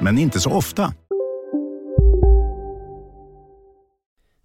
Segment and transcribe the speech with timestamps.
[0.00, 0.94] men inte så ofta.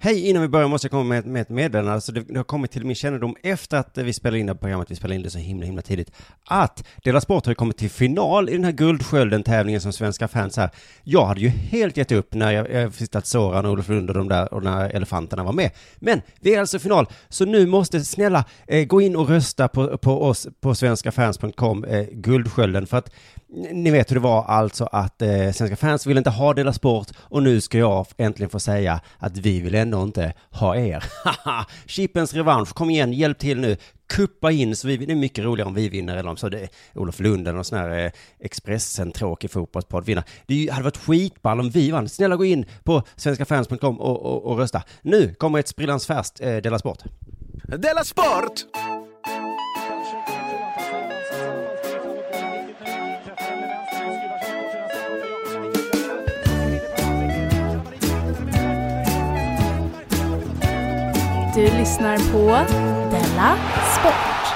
[0.05, 1.94] Hej, innan vi börjar måste jag komma med, med ett meddelande.
[1.94, 4.58] Alltså det, det har kommit till min kännedom efter att vi spelade in det här
[4.58, 6.11] programmet, vi spelade in det så himla, himla tidigt,
[6.48, 10.58] att Dela Sport har ju kommit till final i den här Guldskölden-tävlingen som svenska fans
[10.58, 10.70] här.
[11.03, 14.09] Jag hade ju helt gett upp när jag, jag visste att Soran och Olof Lund
[14.09, 15.72] och de där och när elefanterna var med.
[15.95, 19.67] Men vi är alltså i final, så nu måste snälla eh, gå in och rösta
[19.67, 23.11] på, på oss på svenskafans.com, eh, Guldskölden, för att
[23.72, 27.08] ni vet hur det var alltså att eh, svenska fans ville inte ha Dela Sport
[27.17, 31.04] och nu ska jag äntligen få säga att vi vill ändå inte ha er.
[31.24, 33.78] Haha, Chippens revansch, kom igen, hjälp till nu.
[34.08, 36.60] Kuppa in så vi, det är mycket roligare om vi vinner eller om så det
[36.60, 40.23] är Olof Lund eller någon sån här eh, Expressen-tråkig fotbollspodd vinner.
[40.48, 42.10] Det hade varit skitball om vi vann.
[42.10, 44.84] Snälla gå in på svenskafans.com och, och, och rösta.
[45.02, 47.04] Nu kommer ett sprillans färskt eh, Della Sport.
[47.64, 48.66] Della Sport!
[61.56, 62.48] Du lyssnar på
[63.11, 63.58] Della
[64.00, 64.55] Sport.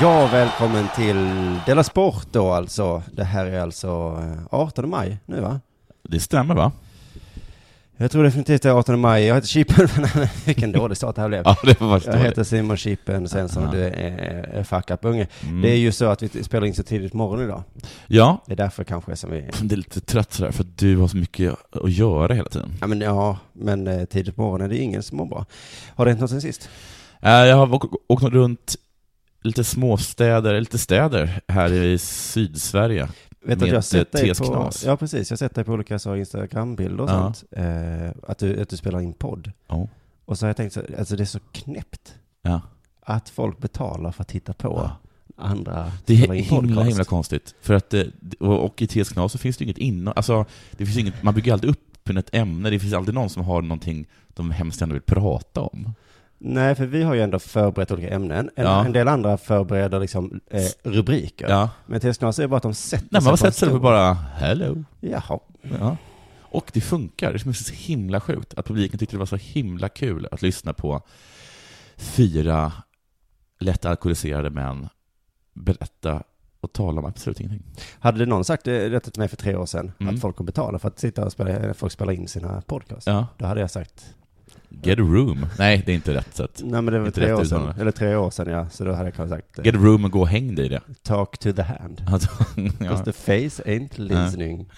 [0.00, 1.30] Ja, välkommen till
[1.66, 3.02] Dela Sport då alltså.
[3.12, 3.88] Det här är alltså
[4.22, 5.60] eh, 18 maj nu va?
[6.02, 6.72] Det stämmer va?
[8.00, 9.24] Jag tror definitivt det är 18 maj.
[9.24, 9.88] Jag heter Chippen.
[10.46, 11.42] Vilken dålig start det här blev.
[11.44, 13.90] Ja, det var Jag heter Simon Chippen Svensson och du är,
[14.52, 15.26] är Fuck Up Unge.
[15.42, 15.62] Mm.
[15.62, 17.62] Det är ju så att vi spelar in så tidigt på morgonen idag.
[18.06, 19.50] Ja, Det är därför kanske som vi...
[19.62, 22.72] det är lite trött sådär för att du har så mycket att göra hela tiden.
[22.80, 25.46] Ja men, ja, men eh, tidigt på morgonen, det är ingen som mår bra.
[25.94, 26.68] Har det hänt något sen sist?
[27.22, 28.76] Eh, Jag har åkt runt
[29.42, 33.08] lite småstäder, lite städer här i Sydsverige.
[33.44, 34.70] Vet att jag sett dig på...
[34.84, 37.32] Ja precis, jag har sett dig på olika så Instagrambilder och Ja.
[37.34, 37.44] sånt.
[37.52, 39.52] Eh, att, du, att du spelar in podd.
[39.68, 39.88] Ja.
[40.24, 42.14] Och så har jag tänkt så, alltså det är så knäppt.
[42.42, 42.60] Ja.
[43.00, 44.90] Att folk betalar för att titta på
[45.36, 46.88] andra Det är himla, podcast.
[46.90, 47.54] himla konstigt.
[47.60, 48.02] För att, eh,
[48.40, 51.52] och, i TS Knas så finns det inget innehåll, alltså, det finns inget, man bygger
[51.52, 51.84] alltid upp
[52.16, 55.94] ett ämne, det finns alltid någon som har någonting de hemskt gärna vill prata om.
[56.40, 58.50] Nej, för vi har ju ändå förberett olika ämnen.
[58.56, 58.84] En, Ja.
[58.84, 61.48] en del andra förbereder liksom eh, rubriker.
[61.48, 61.70] Ja.
[61.86, 63.74] Men TS Knas är bara att de sätter Nej, man sig på en sätter sig
[63.74, 64.84] och bara, hello.
[65.00, 65.38] Jaha.
[65.80, 65.96] Ja.
[66.42, 67.32] Och det funkar.
[67.32, 70.72] Det är så himla sjukt att publiken tyckte det var så himla kul att lyssna
[70.72, 71.02] på
[71.96, 72.72] fyra
[73.58, 74.88] lätt alkoholiserade män
[75.54, 76.22] berätta
[76.60, 77.62] och tala om absolut ingenting.
[78.00, 80.14] Hade någon sagt det till mig för tre år sedan, Mm.
[80.14, 83.26] att folk kommer betala för att sitta och spela, folk spelar in sina podcasts, Ja.
[83.38, 84.14] då hade jag sagt,
[84.82, 85.46] Get a room.
[85.58, 86.60] Nej, det är inte rätt sätt.
[86.64, 88.92] nej men det var Inte tre år sedan, eller tre år sedan ja, så då
[88.92, 90.80] hade jag kanske sagt, eh, Get a room och gå och häng dig i det.
[91.02, 92.02] talk to the hand.
[92.12, 93.04] Alltså, Because ja.
[93.04, 94.70] the face ain't listening.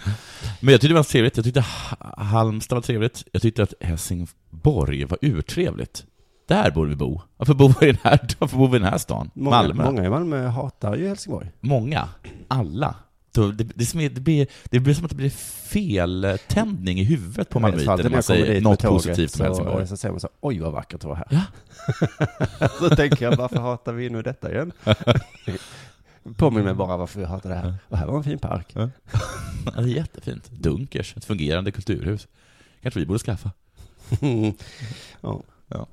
[0.61, 1.37] Men jag tyckte det var trevligt.
[1.37, 3.25] Jag tyckte Ha- Halmstad var trevligt.
[3.33, 6.05] Jag tyckte att Helsingborg var urtrevligt.
[6.49, 7.21] Där borde vi bo.
[7.37, 9.31] Varför bor vi i den här, varför bor vi i den här stan?
[9.34, 9.84] Många, Malmö.
[9.84, 11.51] många i Malmö hatar ju Helsingborg.
[11.61, 12.09] Många.
[12.49, 12.95] Alla.
[13.35, 15.31] Så det, det, det, blir, det blir som att det blir
[15.71, 19.87] feltändning i huvudet på malmöiter när man säger något tåget positivt om Helsingborg.
[19.87, 21.27] Så säger man så, oj vad vackert det var här.
[21.31, 22.69] Ja.
[22.79, 24.73] så tänker jag, varför hatar vi nu detta igen?
[26.37, 27.75] Påminn mig bara varför vi hatar det här.
[27.89, 28.67] Och här var en fin park.
[28.75, 28.91] Ja,
[29.65, 30.51] det är jättefint.
[30.51, 32.28] Dunkers, ett fungerande kulturhus.
[32.83, 33.51] Kanske vi borde skaffa.
[35.21, 35.43] ja.
[35.69, 35.87] Ja.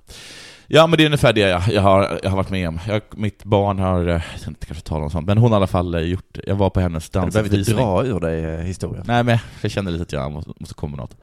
[0.67, 2.79] Ja, men det är ungefär det jag, jag, har, jag har varit med om.
[2.87, 5.57] Jag, mitt barn har, eh, jag ska inte kanske tala om sånt, men hon har
[5.57, 6.37] i alla fall eh, gjort.
[6.47, 7.77] Jag var på hennes Du behöver inte dansuppvisning.
[7.77, 9.03] dra ur dig eh, historien.
[9.07, 11.17] Nej, men jag kände lite att jag måste, måste komma med något.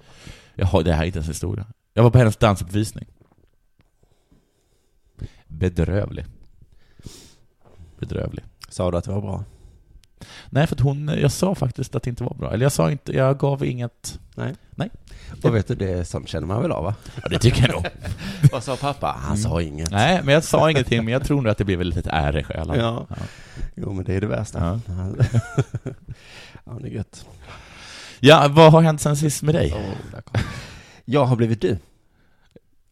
[0.55, 1.67] Jag har, det här är inte ens historia.
[1.95, 3.05] Jag var på hennes dansuppvisning.
[5.47, 6.25] Bedrövlig.
[7.99, 8.45] Bedrövlig.
[8.69, 9.45] Sa du att det var bra?
[10.51, 12.53] Nej, för att hon, jag sa faktiskt att det inte var bra.
[12.53, 14.19] Eller jag sa inte, jag gav inget...
[14.35, 14.55] Nej.
[14.71, 14.91] Nej.
[15.43, 16.95] Och vet du, det sånt känner man väl av va?
[17.23, 17.87] Ja, det tycker jag nog.
[18.53, 19.17] Vad sa pappa?
[19.21, 19.91] Han sa inget.
[19.91, 22.39] Nej, men jag sa ingenting, men jag tror nog att det blev ett litet ärr
[22.39, 22.79] i själen.
[22.79, 23.07] Ja.
[23.75, 24.81] Jo, men det är det värsta.
[24.87, 24.95] Ja.
[26.65, 27.27] Ja, det är gött.
[28.21, 29.73] Ja, vad har hänt sen sist med dig?
[29.73, 30.41] Oh.
[31.05, 31.79] Jag har blivit du.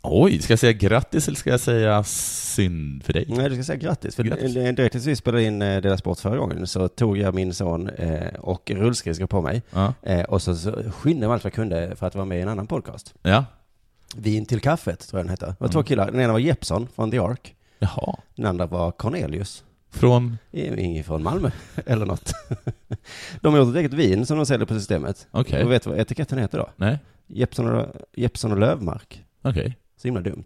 [0.04, 3.24] Oj, ska jag säga grattis eller ska jag säga synd för dig?
[3.28, 4.16] Nej, du ska säga grattis.
[4.16, 4.54] För Grattis.
[4.54, 7.88] direkt tills vi spelade in eh, Dela Sport förra gången så tog jag min son
[7.88, 9.62] eh, och rullskridskor på mig.
[9.70, 9.94] Ja.
[10.02, 10.54] Eh, och så,
[10.92, 13.14] skyndade jag allt jag kunde för att vara med i en annan podcast.
[13.22, 13.44] Ja.
[14.16, 15.46] Vin till kaffet, tror jag den hette.
[15.46, 15.72] Det var Mm.
[15.72, 16.10] två killar.
[16.10, 17.54] Den ena var Jeppson från The Ark.
[17.78, 18.16] Jaha.
[18.34, 19.64] Den andra var Cornelius.
[19.90, 20.38] Från?
[20.52, 21.50] Ingen från Malmö,
[21.86, 22.32] eller något.
[23.40, 25.26] De har gjort ett eget vin som de säljer på systemet.
[25.30, 25.64] Okej.
[25.64, 26.70] Och vet du vad etiketten heter då?
[26.76, 26.98] Nej.
[27.26, 29.24] Jeppson och, Jeppson och Lövmark.
[29.42, 29.76] Okej.
[30.02, 30.44] Så himla dumt.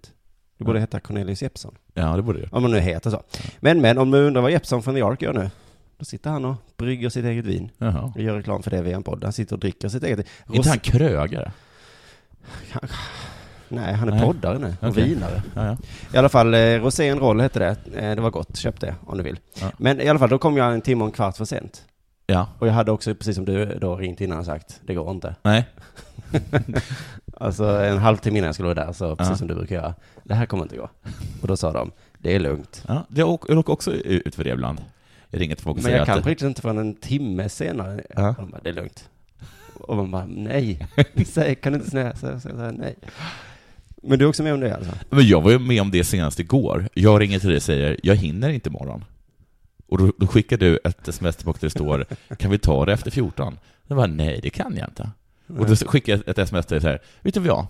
[0.59, 1.75] Det borde heta Cornelius Jeppson.
[1.95, 2.49] Ja, det borde det.
[2.53, 3.23] Om man nu heter så.
[3.61, 5.51] Men, men, om du undrar vad Jeppson från The Ark gör nu?
[5.99, 7.71] Då sitter han och brygger sitt eget vin.
[7.79, 8.13] Jaha.
[8.15, 9.25] Och gör reklam för det via en podd.
[9.25, 10.19] Han sitter och dricker sitt eget.
[10.19, 11.53] Är inte han krögare?
[13.69, 14.25] Nej, han är Nej.
[14.25, 14.75] poddare nu.
[14.81, 15.05] Och Okej.
[15.05, 15.43] vinare.
[15.55, 15.77] Ja, ja.
[16.15, 17.77] I alla fall, eh, Rosén Roll hette det.
[17.97, 18.57] Eh, det var gott.
[18.57, 19.39] Köp det om du vill.
[19.61, 19.71] Ja.
[19.79, 21.85] Men i alla fall, då kom jag en timme och en kvart för sent.
[22.27, 22.49] Ja.
[22.59, 25.35] Och jag hade också, precis som du då ringt innan och sagt, det går inte.
[25.43, 25.69] Nej.
[27.41, 29.95] Alltså en halvtimme innan jag skulle vara där, så precis som du brukar göra.
[30.25, 30.91] Det här kommer inte gå.
[31.43, 32.85] Och då sa de, det är lugnt.
[32.89, 34.81] Ja, jag åker också ut för det ibland.
[35.31, 36.43] Jag ringer till folk och Men säger jag kan att...
[36.43, 38.05] inte förrän en timme senare.
[38.17, 38.29] Ja.
[38.29, 39.09] Och de bara, det är lugnt.
[39.81, 40.87] Och man bara, nej.
[41.63, 42.97] Kan du inte säga, säga, säga, säga nej?
[44.03, 44.93] Men du är också med om det alltså?
[45.11, 46.89] Men jag var ju med om det senast igår.
[46.95, 49.05] Jag ringer till dig och säger, jag hinner inte imorgon.
[49.87, 52.07] Och då, då skickar du ett sms tillbaka där det står,
[52.37, 53.59] kan vi ta det efter 14?
[53.87, 55.11] Jag bara, nej det kan jag inte.
[55.49, 57.67] Och då skickar jag ett sms till dig så här, vet du vad jag?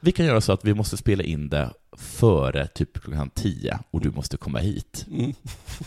[0.00, 4.00] Vi kan göra så att vi måste spela in det före typ klockan 10 och
[4.00, 5.06] du måste komma hit.
[5.10, 5.32] Mm.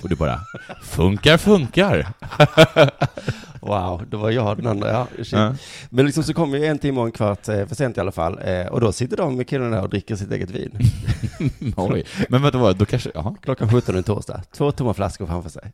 [0.02, 0.40] Och du bara,
[0.84, 2.14] funkar, funkar.
[3.62, 5.08] Wow, det var jag den andra, ja.
[5.32, 5.56] Ja.
[5.90, 8.12] Men liksom så kom jag en timme och en kvart eh, för sent i alla
[8.12, 8.40] fall.
[8.44, 10.72] Eh, och då sitter de med killarna och dricker sitt eget vin.
[11.76, 13.36] Oj, men vänta, då kanske, jaha.
[13.42, 14.42] Klockan 17 en torsdag.
[14.52, 15.72] Två tomma flaskor framför sig.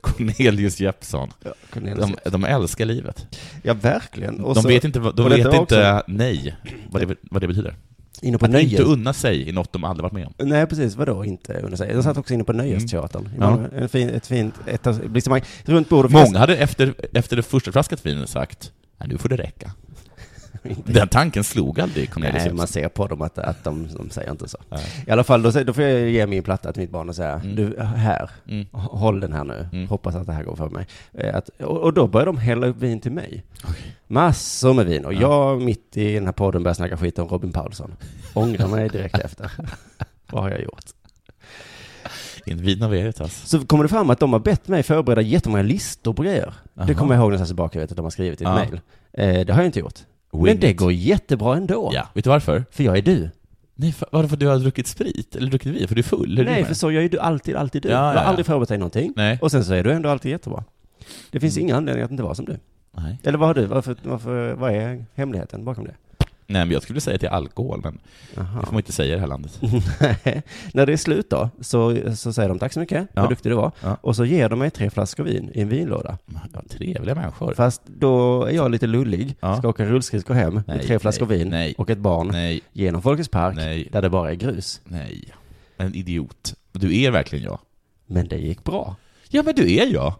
[0.00, 1.30] Cornelius Jeppsson.
[1.44, 3.26] Ja, Cornelius De, de älskar livet.
[3.62, 4.40] Ja, verkligen.
[4.40, 6.56] Och de så- vet inte, de vet inte också- nej,
[6.90, 7.74] vad det, vad det betyder.
[8.22, 8.80] Inne på Att inte nöjes...
[8.80, 10.32] unna sig i något de aldrig varit med om.
[10.48, 10.96] Nej, precis.
[10.96, 11.94] Vadå inte under sig?
[11.94, 13.26] De satt också inne på Nöjesteatern.
[13.26, 13.60] i Ja.
[13.76, 15.40] En fin, ett fint etablissemang.
[15.64, 16.10] Runt bordet.
[16.12, 19.70] Många hade efter, efter det första flaskat vin sagt, nej nu får det räcka.
[20.84, 24.30] Den tanken slog aldrig Cornelius Nej, man ser på dem att, att de, de säger
[24.30, 24.58] inte så.
[24.68, 25.04] Nej.
[25.06, 27.32] I alla fall, då, då får jag ge min platta till mitt barn och säga,
[27.44, 27.56] Mm.
[27.56, 28.66] du, här, Mm.
[28.72, 29.68] håll den här nu.
[29.72, 29.88] Mm.
[29.88, 30.86] Hoppas att det här går för mig.
[31.12, 33.44] Eh, Att, och, och då börjar de hälla upp vin till mig.
[34.06, 35.04] Massor med vin.
[35.04, 35.20] Och Ja.
[35.20, 37.94] jag, mitt i den här podden, börjar snacka skit om Robin Paulsson.
[38.34, 39.50] Ångrar mig direkt efter.
[40.30, 40.84] Vad har jag gjort?
[42.90, 43.48] Veritas.
[43.48, 46.54] Så kommer det fram att de har bett mig förbereda jättemånga listor på grejer.
[46.74, 46.94] Det Aha.
[46.94, 48.54] kommer jag ihåg någonstans tillbaka, vet att de har skrivit i ett Ja.
[48.54, 48.80] mejl.
[49.12, 49.98] Eh, det har jag inte gjort.
[50.32, 51.90] Men det går jättebra ändå.
[51.94, 52.64] Ja, vet du varför?
[52.70, 53.30] För jag är du.
[53.74, 55.36] Nej, för, varför du har druckit sprit?
[55.36, 55.88] Eller druckit vin?
[55.88, 56.38] För du är full?
[56.38, 57.88] är Nej, för så jag är du alltid, alltid du.
[57.88, 58.20] Ja, jag ja, har ja.
[58.20, 59.12] aldrig förberett dig någonting.
[59.16, 59.38] Nej.
[59.42, 60.64] Och sen så är du ändå alltid jättebra.
[61.30, 61.64] Det finns Mm.
[61.66, 62.58] ingen anledning att inte vara som du.
[62.96, 63.18] Nej.
[63.22, 63.64] Eller vad har du?
[63.66, 65.94] Varför, varför, vad är hemligheten bakom det?
[66.46, 67.98] Nej, men jag skulle säga till alkohol, men
[68.38, 68.60] Aha.
[68.60, 69.58] det får man inte säga i det här landet.
[70.74, 73.20] När det är slut då, så, så säger de tack så mycket, Ja.
[73.20, 73.72] vad duktig du var.
[73.82, 73.96] Ja.
[74.00, 76.18] Och så ger de mig tre flaskor vin i en vinlåda.
[76.52, 77.54] Ja, trevliga människor.
[77.54, 79.56] Fast då är jag lite lullig, Ja.
[79.58, 81.74] ska åka rullskridskor hem med Nej, tre flaskor nej, vin nej.
[81.78, 83.56] och ett barn Nej, genom Folkets Park,
[83.92, 84.80] där det bara är grus.
[84.84, 85.24] nej.
[85.76, 86.54] En idiot.
[86.72, 87.58] Du är verkligen jag.
[88.06, 88.96] Men det gick bra.
[89.28, 90.14] Ja, men du är jag.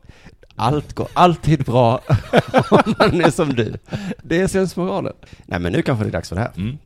[0.57, 1.95] Allt går alltid bra
[2.71, 3.75] om man är som du.
[4.23, 5.13] Det är sensmoralen.
[5.47, 6.53] Nej men nu kanske det är dags för det här.
[6.57, 6.79] Mm.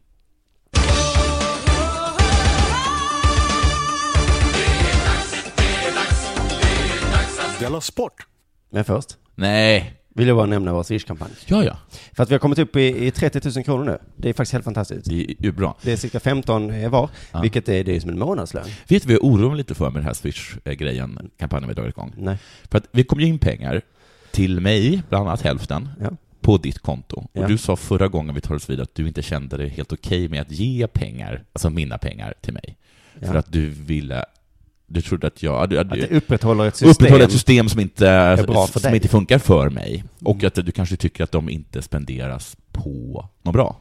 [7.60, 8.26] Della Sport!
[8.70, 9.94] Men först Nej.
[10.16, 11.30] Vill jag bara nämna vår Swish-kampanj.
[11.46, 11.78] Ja, ja.
[12.12, 13.98] För att vi har kommit upp i, i 30 000 kronor nu.
[14.16, 15.04] Det är faktiskt helt fantastiskt.
[15.08, 15.76] Det är ju bra.
[15.82, 17.40] Det är cirka 15 var, Ja.
[17.40, 18.64] vilket är, det är som en månadslön.
[18.88, 21.74] Vet du vad jag oroar mig lite för med den här Swish-grejen, kampanjen vi har
[21.74, 22.12] dragit igång?
[22.16, 22.38] Nej.
[22.70, 23.82] För att vi kom ju in pengar
[24.30, 26.10] till mig, bland annat hälften, Ja.
[26.40, 27.16] på ditt konto.
[27.16, 27.46] Och Ja.
[27.46, 30.28] du sa förra gången vi tar oss vidare att du inte kände det helt okej
[30.28, 32.76] med att ge pengar, alltså mina pengar, till mig.
[33.20, 34.24] För att du ville,
[34.86, 36.90] du trodde att jag, du, Att det upprätthåller ett system.
[36.90, 38.36] upprätthålla ett system som inte,
[38.72, 38.94] som dig.
[38.94, 40.04] inte funkar för mig.
[40.24, 43.80] Och att du kanske tycker att de inte spenderas på något bra.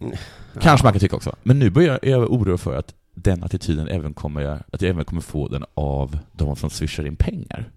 [0.00, 0.12] Mm.
[0.60, 1.36] Kanske man kan tycka också.
[1.42, 5.22] Men nu börjar jag oroa för att den attityden även kommer, att jag även kommer
[5.22, 7.70] få den av de som swishar in pengar.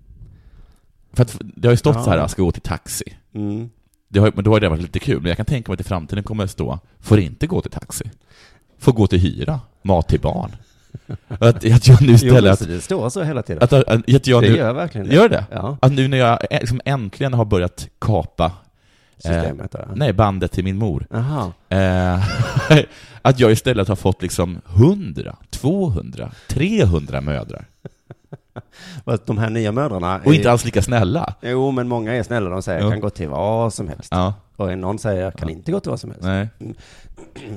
[1.14, 2.04] För att det har ju stått Ja.
[2.04, 3.14] så här, ska gå till taxi.
[3.34, 3.70] Mm.
[4.08, 5.82] Det har, men då har det varit lite kul, men jag kan tänka mig att
[5.82, 8.12] i framtiden kommer det stå, får inte gå till taxi.
[8.80, 10.56] Får gå till hyra, mat till barn.
[11.28, 12.50] Att, att jag nu Jo, istället...
[12.52, 13.64] alltså, det står så hela tiden.
[13.64, 15.16] Att, att, jag det nu, gör verkligen det.
[15.16, 15.46] Gör det?
[15.52, 15.78] Ja.
[15.82, 18.52] Att nu när jag liksom äntligen har börjat kapa
[19.18, 19.88] Systemet där.
[19.96, 21.08] nej, bandet till min mor.
[21.70, 22.20] Eh,
[23.22, 27.66] att jag istället har fått liksom 100, 200, 300 mödrar.
[29.26, 30.22] De här nya mödrarna...
[30.26, 31.34] Och är- inte alls lika snälla.
[31.42, 32.50] Jo, men många är snälla.
[32.50, 32.90] De säger Jo.
[32.90, 34.08] kan gå till vad som helst.
[34.12, 34.34] Ja.
[34.56, 36.24] Och någon säger kan inte gå till vad som helst.
[36.26, 36.50] Nej.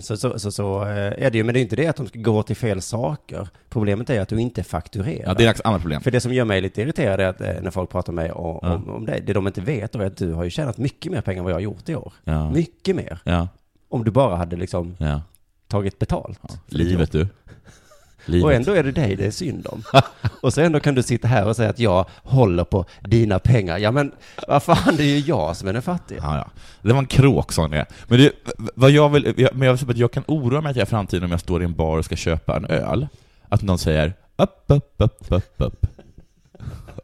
[0.01, 0.89] Så, så, så, så eh,
[1.27, 3.49] är det ju, men det är inte det att de ska gå till fel saker.
[3.69, 5.29] Problemet är att du inte fakturerar.
[5.29, 6.01] Ja, det är ett annat problem.
[6.01, 8.33] För det som gör mig lite irriterad är att eh, när folk pratar med mig
[8.33, 8.75] om, Ja.
[8.75, 11.21] om, om det, det de inte vet är att du har ju tjänat mycket mer
[11.21, 12.13] pengar än vad jag har gjort i år.
[12.25, 12.51] Ja.
[12.51, 13.19] Mycket mer.
[13.25, 13.49] Ja.
[13.89, 14.97] Om du bara hade liksom
[15.69, 16.41] tagit betalt.
[16.67, 17.27] Livet du.
[18.25, 18.45] Livet.
[18.45, 19.83] Och ändå är det dig det är synd om.
[20.43, 23.79] och så ändå kan du sitta här och säga att jag håller på dina pengar.
[23.79, 24.13] Ja men
[24.49, 26.19] vad fan, det är ju jag som är den fattiga.
[26.23, 26.51] Ja, ja.
[26.83, 27.87] Det var en kråksång det.
[28.07, 28.33] Men det,
[28.75, 30.87] vad jag vill, jag, men jag, vill säga att jag kan oroa mig till i
[30.87, 33.07] framtiden om jag står i en bar och ska köpa en öl.
[33.49, 35.87] Att någon säger upp, upp, upp, upp, upp.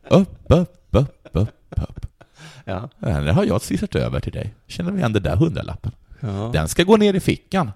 [0.09, 2.07] Upp, upp, upp, upp, upp.
[2.65, 2.89] Ja.
[2.99, 4.55] Den har jag switchat över till dig.
[4.67, 5.93] Känner vi igen den där hundralappen?
[6.21, 6.51] Ja.
[6.53, 7.71] Den ska gå ner i fickan.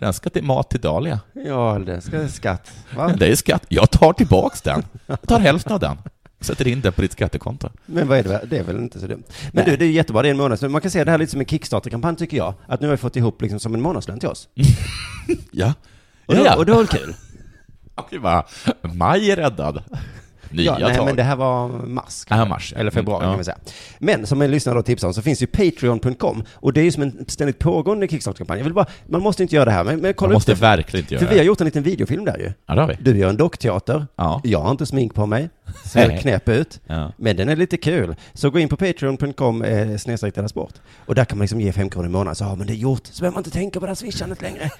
[0.00, 1.20] Den ska till mat till Dahlia.
[1.32, 2.70] Ja, det ska skatt.
[2.96, 3.08] Va?
[3.18, 3.64] Det är skatt.
[3.68, 4.82] Jag tar tillbaks den.
[5.06, 5.96] Jag tar hälften av den.
[6.40, 7.68] Sätter in den på ditt skattekonto.
[7.86, 8.40] Men vad är det?
[8.50, 9.22] Det är väl inte så dumt.
[9.52, 10.72] Men du, det är jättebra, det är en månadslön.
[10.72, 12.54] Man kan se det här lite som en Kickstarter-kampanj tycker jag.
[12.66, 14.48] Att nu har vi fått ihop liksom som en månadslön till oss.
[15.50, 15.74] Ja.
[16.26, 16.56] Och, Ja.
[16.56, 17.14] och det var väl kul?
[17.94, 18.46] Och det var,
[18.82, 19.82] maj är räddad.
[20.50, 21.06] Nya ja, nej, tag.
[21.06, 22.24] men det här var mars.
[22.28, 22.74] Ja, mars.
[22.76, 23.30] Eller februari Ja.
[23.30, 23.56] kan vi säga.
[23.98, 26.92] Men som en lyssnare då tipsar om så finns ju Patreon.com och det är ju
[26.92, 28.58] som en ständigt pågående Kickstarter-kampanj.
[28.60, 30.58] Jag vill bara, man måste inte göra det här, men, men kolla Man måste upp
[30.58, 30.62] det.
[30.66, 31.40] verkligen inte göra För vi det.
[31.40, 32.52] har gjort en liten videofilm där ju.
[32.66, 32.96] Ja, det har vi.
[33.00, 34.06] Du gör en dockteater.
[34.16, 34.40] Ja.
[34.44, 35.50] Jag har inte smink på mig.
[35.84, 36.80] Ser knäpp ut.
[36.86, 37.12] Ja.
[37.16, 38.16] Men den är lite kul.
[38.34, 40.74] Så gå in på patreon.com eh, snedstreck sport.
[41.06, 42.34] Och där kan man liksom ge fem kronor i månaden.
[42.34, 43.06] Så har man det gjort.
[43.06, 44.70] Så behöver man inte tänka på det här swishandet längre.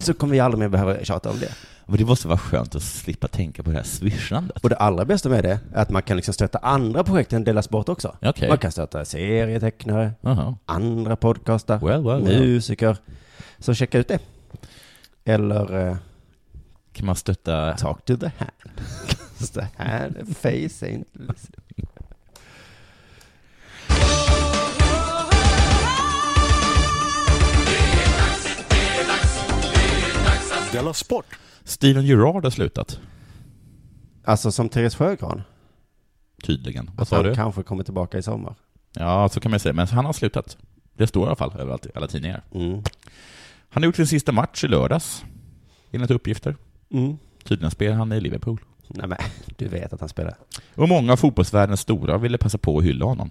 [0.00, 1.52] Så kommer vi aldrig mer behöva tjata om det.
[1.86, 4.58] Men det måste vara skönt att slippa tänka på det här swishandet.
[4.64, 7.44] Och det allra bästa med det är att man kan liksom stötta andra projekt än
[7.44, 8.16] Della Sport också.
[8.22, 8.48] Okej.
[8.48, 10.56] Man kan stötta serietecknare, Jaha.
[10.66, 12.40] andra podcastar, Well, well, well.
[12.40, 12.96] musiker.
[13.58, 14.18] Så checka ut det.
[15.24, 15.96] Eller eh,
[16.92, 17.76] Kan man stötta...
[17.76, 18.80] talk to the hand.
[19.54, 21.60] the hand, face ain't listening.
[30.72, 31.26] Della Sport!
[31.64, 33.00] Steven Gerrard har slutat.
[34.24, 35.42] Alltså som Therese Sjögran.
[36.42, 36.86] Tydligen.
[36.94, 37.34] Vad Att sa han du?
[37.34, 38.54] kanske kommer tillbaka i sommar.
[38.92, 39.72] Ja, så kan man säga.
[39.72, 40.56] Men han har slutat.
[40.94, 42.42] Det står i alla fall överallt i alla tidningar.
[42.54, 42.82] Mm.
[43.68, 45.24] Han har gjort sin sista match i lördags.
[45.90, 46.56] Enligt uppgifter.
[46.90, 47.16] Mm.
[47.44, 48.60] Tydligen spelar han i Liverpool.
[48.88, 49.18] Nej men,
[49.56, 50.34] du vet att han spelar.
[50.74, 53.30] Och många av fotbollsvärldens stora ville passa på att hylla honom.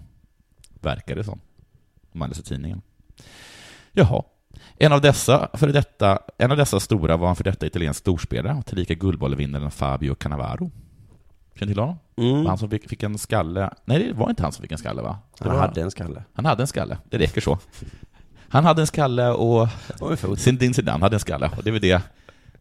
[0.80, 1.40] Verkar det som.
[2.12, 2.82] Om man läser tidningen.
[3.92, 4.22] Jaha.
[4.82, 8.56] En av dessa, för detta, en av dessa stora var en för detta italiensk storspelare
[8.58, 10.70] och tillika Guldbollevinnaren Fabio Cannavaro.
[11.54, 11.98] Känner du till honom?
[12.16, 12.46] Mm.
[12.46, 13.70] Han som fick, fick en skalle.
[13.84, 15.18] Nej, det var inte han som fick en skalle va?
[15.38, 16.24] Det Han hade en skalle.
[16.34, 16.98] Han hade en skalle.
[17.10, 17.58] Det räcker så.
[18.48, 19.68] Han hade en skalle och
[20.00, 20.40] Och en fot.
[20.40, 21.50] Zinedine Zidane hade en skalle.
[21.56, 22.02] Och det var det,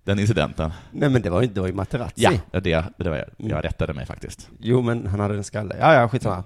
[0.03, 0.71] den incidenten.
[0.91, 2.13] Nej men det var ju, det var ju Materazzi.
[2.51, 4.49] Ja, det, det, var jag, jag rättade mig faktiskt.
[4.59, 5.75] Jo men han hade en skalle.
[5.79, 6.43] Ja ja, skitsamma.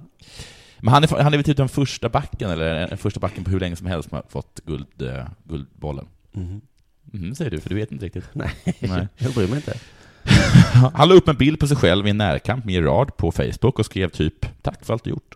[0.83, 3.51] Men han är, han är väl typ den första backen, eller den första backen på
[3.51, 6.05] hur länge som helst som har fått guld, eh, guldbollen.
[6.31, 6.61] Mhm.
[7.11, 8.29] Mhm, säger du, för du vet inte riktigt.
[8.33, 8.49] Nej,
[8.79, 9.07] Nej.
[9.17, 9.73] jag bryr mig inte.
[10.93, 13.79] Han la upp en bild på sig själv i en närkamp med Gerard på Facebook
[13.79, 15.35] och skrev typ ”Tack för allt du gjort”.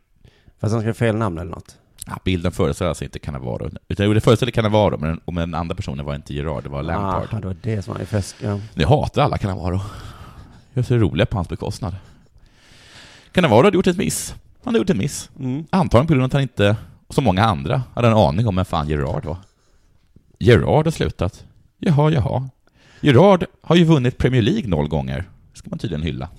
[0.59, 1.77] Fast han skrev fel namn eller något.
[2.05, 6.05] Ja, bilden föreställer alltså inte Cannavaro, utan det föreställer Cannavaro, men, men den andra personen
[6.05, 7.27] var inte Gerard, det var Lampard.
[7.31, 8.35] Ah, det var det som var i fest.
[8.43, 8.59] Ja.
[8.73, 9.81] Ni hatar alla Cannavaro.
[10.73, 11.95] Jag ser roliga på hans bekostnad.
[13.31, 14.35] Cannavaro hade gjort ett miss.
[14.63, 15.29] Han hade gjort ett miss.
[15.39, 15.65] Mm.
[15.69, 16.75] Antagligen på grund av att han inte,
[17.09, 19.37] som många andra, hade en aning om vem fan Gerard var.
[20.39, 21.45] Gerard har slutat.
[21.77, 22.49] Jaha, jaha.
[23.01, 25.29] Gerard har ju vunnit Premier League noll gånger.
[25.53, 26.29] Det ska man tydligen hylla.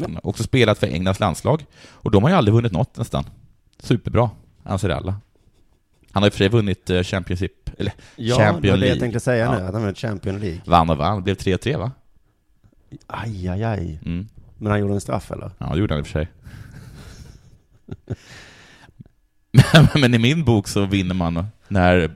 [0.00, 1.64] Han har också spelat för Englands landslag.
[1.90, 3.24] Och de har ju aldrig vunnit något nästan.
[3.78, 4.30] Superbra,
[4.62, 5.14] anser alla.
[6.12, 8.80] Han har i och för sig vunnit eh, Championship, eller Ja, Champion det var det
[8.80, 8.88] League.
[8.94, 9.58] jag tänkte säga Ja.
[9.58, 10.60] nu, att han var Champion League.
[10.66, 11.92] Vann och vann, det blev 3-3 va?
[13.06, 14.00] Aj, aj, aj.
[14.06, 14.28] Mm.
[14.58, 15.50] Men han gjorde en straff eller?
[15.58, 16.28] Ja, det gjorde han i och för sig.
[19.94, 22.10] Men- i min bok så vinner man när...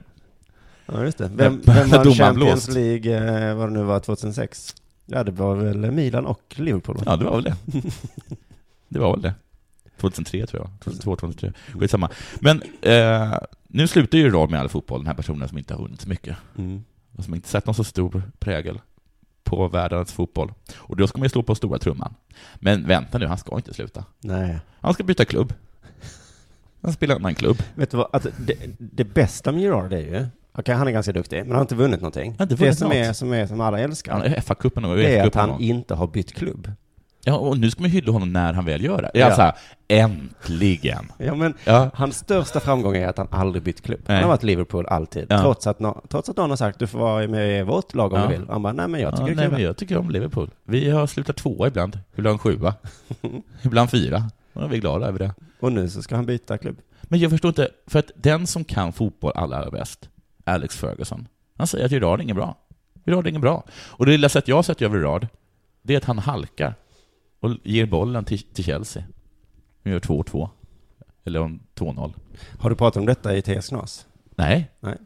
[0.85, 1.31] Ja, just det.
[1.35, 2.69] Vem, vem vann Champions.
[2.69, 3.15] League,
[3.49, 4.75] eh, vad det nu var, 2006?
[5.05, 6.95] Ja, det var väl Milan och Liverpool?
[6.97, 7.03] va?
[7.05, 7.55] Ja, det var väl det.
[8.89, 9.33] Det var väl det.
[9.97, 10.69] 2003 tror jag.
[10.79, 11.53] 2002, 2003.
[11.79, 12.09] Skitsamma.
[12.39, 13.33] Men eh,
[13.67, 16.09] nu slutar ju Gerard med all fotboll, den här personen som inte har vunnit så
[16.09, 16.37] mycket.
[16.57, 16.83] Mm.
[17.17, 18.79] Och som inte sett någon så stor prägel
[19.45, 20.53] på världens fotboll.
[20.77, 22.13] Och då ska man ju slå på stora trumman.
[22.55, 24.05] Men vänta nu, han ska inte sluta.
[24.19, 24.59] Nej.
[24.79, 25.53] Han ska byta klubb.
[26.81, 27.57] Han spelar en annan klubb.
[27.75, 31.11] Vet du vad, alltså, det, det bästa med Gerard är ju, okej han är ganska
[31.13, 32.35] duktig, men han har inte vunnit någonting.
[32.37, 32.97] har inte det vunnit som något.
[32.97, 35.93] är, som är, som alla älskar, Han är FA-cupen och det är att han inte
[35.93, 36.71] har bytt klubb.
[37.27, 39.11] Ja, och nu ska man hylla honom när han väl gör det.
[39.13, 39.19] Ja.
[39.29, 39.35] Ja.
[39.35, 39.53] Så här,
[39.87, 41.11] äntligen!
[41.17, 41.89] Ja, men Ja.
[41.93, 43.99] hans största framgång är att han aldrig bytt klubb.
[44.07, 45.25] Han har varit Liverpool alltid.
[45.29, 45.41] Ja.
[45.41, 48.13] Trots, att nå- trots att någon har sagt du får vara med i vårt lag
[48.13, 48.45] om du vill.
[48.49, 50.49] Han bara, nej men jag tycker Ja, nej, är men jag tycker om Liverpool.
[50.63, 52.73] Vi har slutat tvåa ibland, ibland sjua,
[53.61, 54.23] ibland fyra.
[54.53, 55.33] Och är vi glada över det.
[55.59, 56.77] Och nu så ska han byta klubb.
[57.01, 60.09] Men jag förstår inte, för att den som kan fotboll allra bäst,
[60.43, 61.27] Alex Ferguson,
[61.57, 62.55] han säger att Gerard är ingen bra.
[63.05, 63.63] Gerard är ingen bra.
[63.87, 65.27] Och det lilla sätt jag har sett över Gerard,
[65.81, 66.73] det är att han halkar
[67.45, 69.03] och ger bollen till, till Chelsea.
[69.83, 70.49] De gör 2-2.
[71.25, 72.13] Eller om 2-0.
[72.59, 74.05] Har du pratat om detta i TS Knas?
[74.35, 74.71] Nej.
[74.79, 74.97] Nej.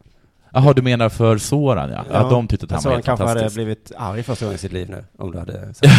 [0.54, 2.06] Jaha, du menar för Soran ja.
[2.12, 3.56] Ja, de tyckte att han var helt kanske hade fantastisk.
[3.56, 5.94] blivit arg första gången i sitt liv nu, om du hade sagt.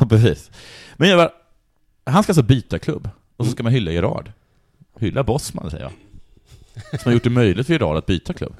[0.00, 0.50] Ja, precis.
[0.96, 1.30] Men jag bara,
[2.12, 4.32] han ska alltså byta klubb, och så ska man hylla Gerard.
[4.98, 7.00] Hylla Bosman, säger jag.
[7.00, 8.56] Som har gjort det möjligt för Gerard att byta klubb.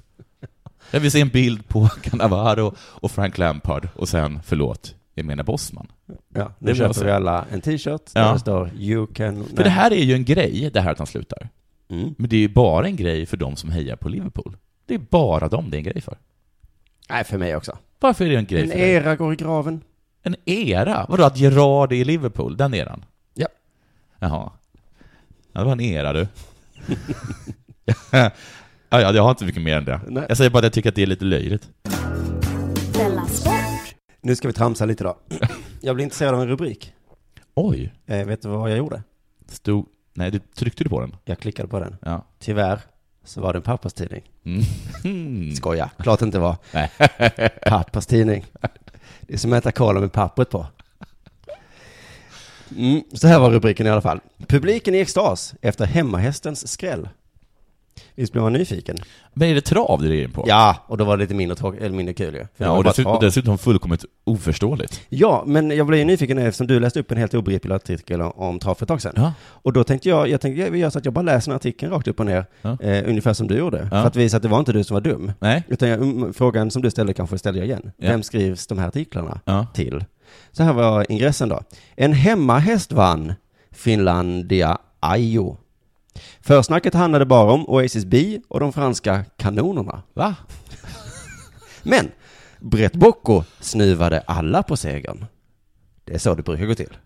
[0.91, 5.45] Jag vill se en bild på Cannavaro och Frank Lampard, och sen, förlåt, jag menar
[5.45, 5.87] Bosman.
[6.35, 7.05] Ja, Det nu var köper så.
[7.05, 8.21] vi alla en t-shirt Ja.
[8.21, 9.45] där det står You can...
[9.57, 11.49] För det här är ju en grej, det här att han slutar.
[11.89, 12.15] Mm.
[12.19, 14.57] Men det är ju bara en grej för de som hejar på Liverpool.
[14.87, 16.19] Det är bara dem det är en grej för.
[17.09, 17.79] Nej, för mig också.
[18.01, 18.91] Varför är det en grej En för dig?
[18.91, 19.81] era går i graven.
[20.23, 21.07] En era?
[21.09, 22.57] Vadå, att Gerard är i Liverpool?
[22.57, 23.05] Den eran?
[23.35, 23.47] Ja.
[24.19, 24.53] Jaha.
[25.53, 26.27] Ja, det var en era du.
[28.11, 28.31] ja,
[28.91, 30.01] ja, jag har inte mycket mer än det.
[30.09, 30.25] Nej.
[30.29, 31.69] Jag säger bara att jag tycker att det är lite löjligt.
[34.21, 35.17] Nu ska vi tramsa lite då.
[35.81, 36.93] Jag blir intresserad av en rubrik.
[37.55, 37.95] Oj.
[38.07, 39.03] Eh, vet du vad jag gjorde?
[39.49, 39.87] Stod...
[40.15, 41.17] Nej, du tryckte du på den?
[41.25, 41.97] Jag klickade på den.
[42.03, 42.25] Ja.
[42.39, 42.81] Tyvärr
[43.25, 44.31] så var det en pappas tidning.
[45.05, 45.53] Mm.
[45.57, 46.57] Skoja, klart det inte var.
[46.73, 46.91] Nej.
[47.67, 48.45] Pappas tidning.
[49.21, 50.67] Det är som att äta kola med pappret på.
[52.77, 54.21] Mm, så här var rubriken i alla fall.
[54.47, 57.09] Publiken i extas efter hemmahästens skräll.
[58.15, 58.97] Visst blev man nyfiken?
[59.35, 60.45] Men är det trav du är in på?
[60.49, 62.47] Ja, och då var det lite mindre, tråk- eller mindre kul ju.
[62.57, 65.01] Ja, och dessutom, dessutom fullkomligt oförståeligt.
[65.09, 68.59] Ja, men jag blev ju nyfiken eftersom du läste upp en helt obegriplig artikel om
[68.59, 69.13] trav för ett tag sedan.
[69.17, 69.33] Ja.
[69.43, 72.09] Och då tänkte jag, jag tänkte gör så att jag bara läser den artikeln rakt
[72.09, 72.79] upp och ner, Ja.
[72.81, 73.79] eh, ungefär som du gjorde.
[73.83, 73.89] Ja.
[73.91, 75.33] För att visa att det var inte du som var dum.
[75.41, 75.63] Nej.
[75.69, 77.93] Utan jag, mm, frågan som du ställde kanske ställer jag igen.
[77.97, 79.41] Vem skrivs de här artiklarna
[79.75, 80.05] till?
[80.53, 81.61] Så här var ingressen då.
[81.97, 83.33] En hemmahäst vann
[83.91, 85.57] Finlandia Ajo.
[86.41, 90.03] Försnacket handlade bara om Oasis B och de franska kanonerna.
[90.15, 90.35] Va?
[91.83, 92.11] Men
[92.61, 95.27] Brett Bocco snuvade alla på segern.
[96.05, 96.97] Det är så det brukar gå till.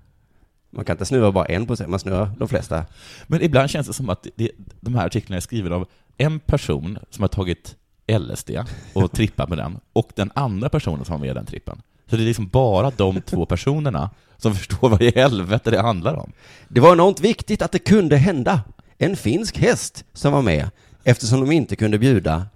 [0.71, 2.85] Man kan inte snuva bara en på segern, man snuvar de flesta.
[3.27, 6.99] Men ibland känns det som att det, de här artiklarna är skrivna av en person
[7.11, 7.77] som har tagit
[8.19, 8.51] LSD
[8.95, 11.83] och trippat med den, och den andra personen som har med den trippen.
[12.11, 16.15] Så det är liksom bara de två personerna som förstår vad i helvete det handlar
[16.15, 16.33] om.
[16.69, 18.61] Det var enormt viktigt att det kunde hända.
[19.03, 20.71] En finsk häst som var med,
[21.05, 22.47] eftersom de inte kunde bjuda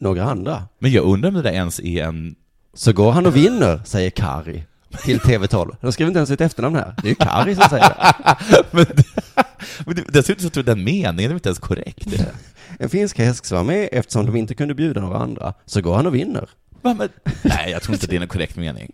[0.00, 0.62] några andra.
[0.78, 2.34] Men jag undrar om det där ens är en...
[2.74, 4.64] Så går han och vinner, säger Kari
[5.04, 5.76] till TV12.
[5.80, 6.94] De skriver inte ens ett efternamn här.
[7.02, 8.64] Det är ju Kari som säger det.
[8.70, 8.86] men,
[9.86, 12.06] men det- dessutom så tror jag den meningen är inte ens korrekt.
[12.78, 15.94] En finsk häst som var med, eftersom de inte kunde bjuda några andra, så går
[15.96, 16.48] han och vinner.
[16.84, 17.08] Men,
[17.42, 18.92] nej, jag tror inte det är en korrekt mening.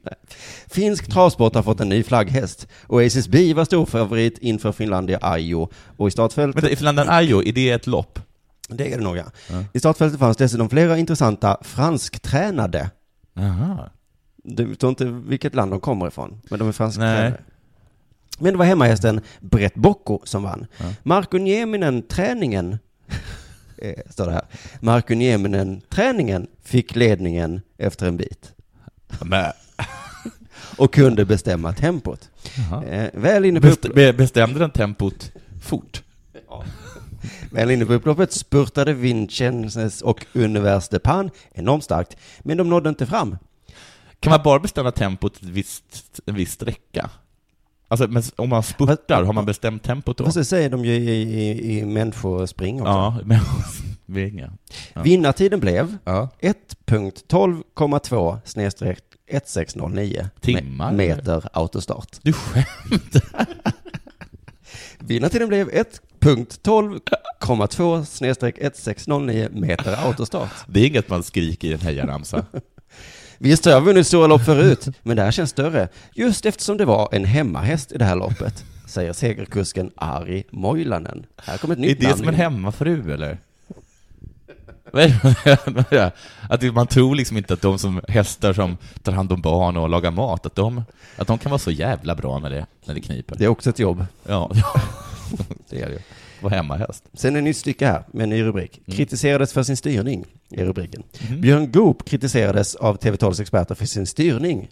[0.66, 2.68] Finsk travsport har fått en ny flagghäst.
[2.88, 5.68] Oasis B var stor favorit inför Finlandia Ajo.
[5.96, 6.62] Och i startfältet...
[6.62, 8.18] Men Finlandia Ajo, är det ett lopp?
[8.68, 9.24] Det är det nog ja.
[9.72, 12.90] I startfältet fanns dessutom flera intressanta fransktränade.
[13.37, 13.90] Aha.
[14.44, 17.31] Du vet inte vilket land de kommer ifrån, men de är fransktränade.
[17.31, 17.38] Nej.
[18.38, 20.66] Men det var hemmahästen Brett Bocco som vann.
[21.03, 22.79] Marko Nieminen-träningen,
[23.80, 24.44] eh, står det här.
[24.80, 28.52] Marko Nieminen-träningen fick ledningen efter en bit.
[29.24, 29.52] Men,
[30.76, 32.28] Och kunde bestämma tempot.
[32.88, 36.02] Eh, väl, inne på Best, be- bestämde den tempot fort?
[37.50, 42.88] väl inne på upploppet spurtade Vincennes och Univers de Pan enormt starkt, men de nådde
[42.88, 43.36] inte fram.
[44.20, 47.10] Kan man bara bestämma tempot ett visst, en viss sträcka?
[47.90, 50.24] Alltså, men om man spurtar, har man bestämt tempot då?
[50.24, 52.92] Fast det säger de ju i, i, i människospring också.
[52.92, 53.40] Ja, men
[54.07, 54.53] vinga.
[54.94, 55.03] Ja.
[55.03, 56.29] Vinnartiden blev Ja.
[56.40, 62.18] 1.12,2 snedstreck 1609 Timmar, me- meter autostart.
[62.22, 63.46] Du skämtar?
[64.98, 70.50] Vinnartiden blev 1.12,2 snedstreck 1609 meter autostart.
[70.66, 72.44] Det är inget man skriker i en hejaramsa.
[73.42, 75.88] Visst har jag vunnit stora lopp förut, men det här känns större.
[76.14, 81.26] Just eftersom det var en hemmahäst i det här loppet, säger segerkusken Ari Moilanen.
[81.37, 82.40] Här kommer ett Är nytt det namn som en in.
[82.40, 83.38] hemmafru, eller?
[84.92, 86.12] Är?
[86.48, 89.88] Att man tror liksom inte att de som hästar som tar hand om barn och
[89.88, 90.83] lagar mat, att de,
[91.16, 93.37] att de kan vara så jävla bra när det, när det kniper.
[93.38, 94.05] Det är också ett jobb.
[94.26, 94.50] Ja,
[95.70, 96.03] det är det
[96.40, 96.44] ju.
[96.44, 97.05] Vara hemmahäst.
[97.12, 98.83] Sen ett nytt stycke här med en ny rubrik.
[98.87, 101.03] Kritiserades för sin styrning, är rubriken.
[101.29, 101.40] Mhm.
[101.40, 104.68] Björn Goop kritiserades av TV12s experter för sin styrning.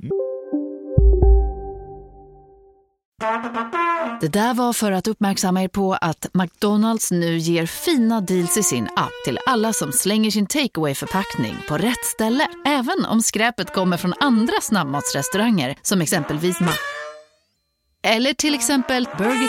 [4.20, 8.62] Det där var för att uppmärksamma er på att McDonalds nu ger fina deals i
[8.62, 12.48] sin app till alla som slänger sin takeaway förpackning på rätt ställe.
[12.66, 16.72] Även om skräpet kommer från andra snabbmatsrestauranger som exempelvis Ma...
[18.02, 19.48] Eller till exempel Burger...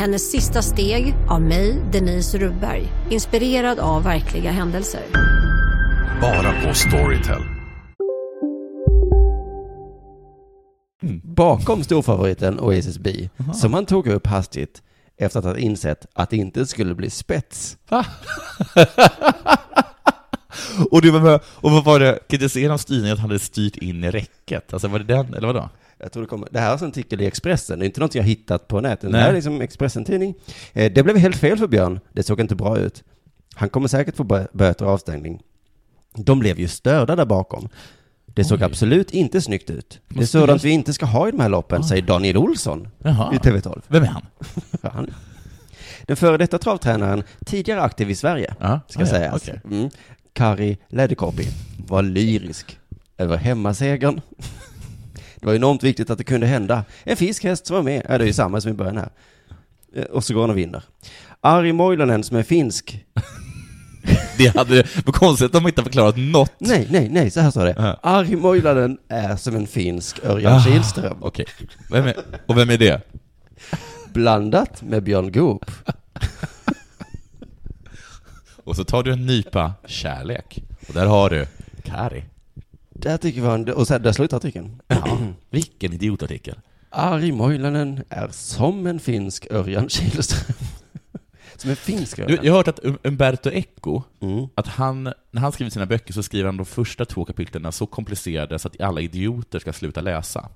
[0.00, 2.92] Hennes sista steg av mig, Denise Rubberg.
[3.10, 5.02] Inspirerad av verkliga händelser.
[6.20, 7.42] Bara på Storytel.
[11.22, 14.82] Bakom storfavoriten Oasis B, som han tog upp hastigt
[15.16, 17.76] efter att ha insett att det inte skulle bli spets.
[20.90, 23.76] Och du var med, och vad var det, kritiserade han styrningen att han hade styrt
[23.76, 24.72] in i räcket?
[24.72, 25.68] Alltså var det den, eller vadå?
[26.02, 28.14] Jag tror det, kommer, det här är en artikel i Expressen, det är inte något
[28.14, 29.12] jag hittat på nätet.
[29.12, 30.34] Det här är liksom Expressen-tidning.
[30.72, 33.04] Eh, det blev helt fel för Björn, det såg inte bra ut.
[33.54, 35.40] Han kommer säkert få bö- böter och avstängning.
[36.16, 37.68] De blev ju störda där bakom.
[38.26, 38.64] Det såg Oj.
[38.64, 40.00] absolut inte snyggt ut.
[40.08, 41.88] Det är sådant vi inte ska ha i de här loppen, Oj.
[41.88, 43.34] säger Daniel Olsson Jaha.
[43.34, 43.82] i TV12.
[43.88, 44.22] Vem är han?
[44.92, 45.10] Han.
[46.02, 49.42] Den före detta travtränaren, tidigare aktiv i Sverige, Ja, ska ah, ja, sägas.
[49.42, 49.60] okej.
[49.70, 49.90] Mm.
[50.32, 51.44] Kari Läderkorpi
[51.88, 52.78] var lyrisk
[53.18, 54.20] över hemmasegern.
[55.40, 56.84] Det var enormt viktigt att det kunde hända.
[57.04, 59.10] En fiskhäst som var med, ja det är ju samma som i början här.
[59.94, 60.82] Eh, Och så går han och vinner.
[61.40, 63.04] Ari Moilanen som är finsk.
[64.38, 66.52] Det hade, vad konstigt att de inte förklarat något.
[66.58, 67.74] Nej, nej, nej, så här står det.
[67.78, 67.98] Ja.
[68.02, 71.16] Ari Moilanen är som en finsk Örjan Ah, Kihlström.
[71.20, 71.46] Okej.
[71.90, 73.00] Vem är, och vem är det?
[74.12, 75.70] Blandat med Björn Goop.
[78.64, 80.62] Och så tar du en nypa kärlek.
[80.88, 81.46] Och där har du
[81.84, 82.24] Kari.
[83.00, 84.82] Tycker vi var en, och här, där slutar artikeln.
[84.88, 85.18] Ja,
[85.50, 86.58] vilken idiotartikel.
[86.90, 90.56] Ari Moilanen är som en finsk Örjan Kihlström.
[91.56, 92.38] Som en finsk Örjan.
[92.42, 94.46] jag har hört att Um- Umberto Eco, Mm.
[94.54, 97.86] att han, när han skriver sina böcker så skriver han de första två kapitlen så
[97.86, 100.48] komplicerade så att alla idioter ska sluta läsa.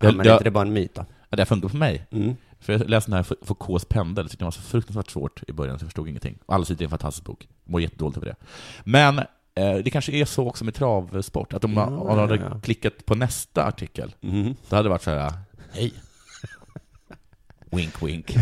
[0.00, 1.04] Ja, men är inte det bara en myt då?
[1.30, 2.06] Ja, det har funkat på mig.
[2.10, 2.36] Mm.
[2.60, 5.78] För jag läste den här Foucaults pendel, tyckte den var så fruktansvärt svårt i början,
[5.78, 6.38] så jag förstod ingenting.
[6.46, 7.48] Och alla sidor är en fantastisk bok.
[7.64, 8.36] Mår jättedåligt över det.
[8.84, 9.20] Men
[9.54, 13.06] det kanske är så också med travsport, att om man Ja, man hade ja, klickat
[13.06, 14.56] på nästa artikel, Mhm.
[14.68, 15.32] då hade det varit så här,
[15.72, 15.92] hej.
[17.70, 18.36] Wink, wink.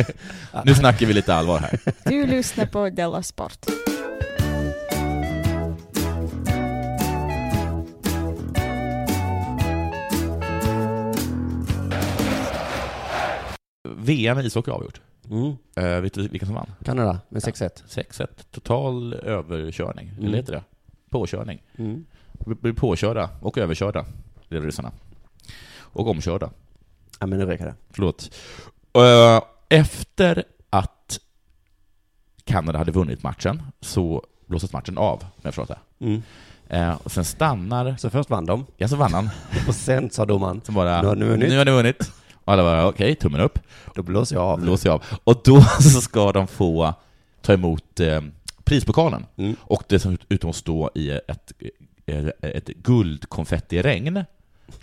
[0.64, 1.80] nu snackar vi lite allvar här.
[2.04, 3.66] Du lyssnar på Della Sport.
[13.88, 15.00] VM i ishockey avgjort.
[15.30, 15.46] Mm.
[15.78, 16.70] Uh, vet du vilka som vann?
[16.84, 17.82] Kanada med 6-1.
[17.88, 18.26] 6-1.
[18.50, 20.24] Total överkörning, Mm.
[20.26, 20.62] eller heter det?
[21.10, 21.62] Påkörning.
[21.78, 22.04] Mm.
[22.46, 24.04] Vi blir påkörda och överkörda,
[24.48, 24.92] blev ryssarna.
[25.80, 26.50] Och omkörda.
[27.20, 27.74] Ja, men nu räcker det.
[27.90, 28.34] Förlåt.
[28.92, 31.18] Eh, Efter att
[32.44, 36.04] Kanada hade vunnit matchen så blåstes matchen av, om jag förstått det.
[36.06, 36.22] Mm.
[36.68, 37.96] Eh, Och sen stannar...
[37.96, 38.66] Så först vann de.
[38.76, 39.30] Ja, så vann han.
[39.68, 41.48] Och sen sa domaren, bara, Nu har ni vunnit.
[41.48, 42.12] Nu har ni vunnit.
[42.48, 43.58] Alla bara, okej, tummen upp.
[43.94, 44.60] då blåser jag av.
[44.60, 45.04] Blåser jag av.
[45.24, 46.94] Och då så ska de få
[47.42, 48.20] ta emot eh,
[48.64, 49.26] prispokalen.
[49.36, 49.56] Mm.
[49.60, 51.52] Och dessutom stå i ett,
[52.06, 54.24] eh, ett guldkonfettiregn.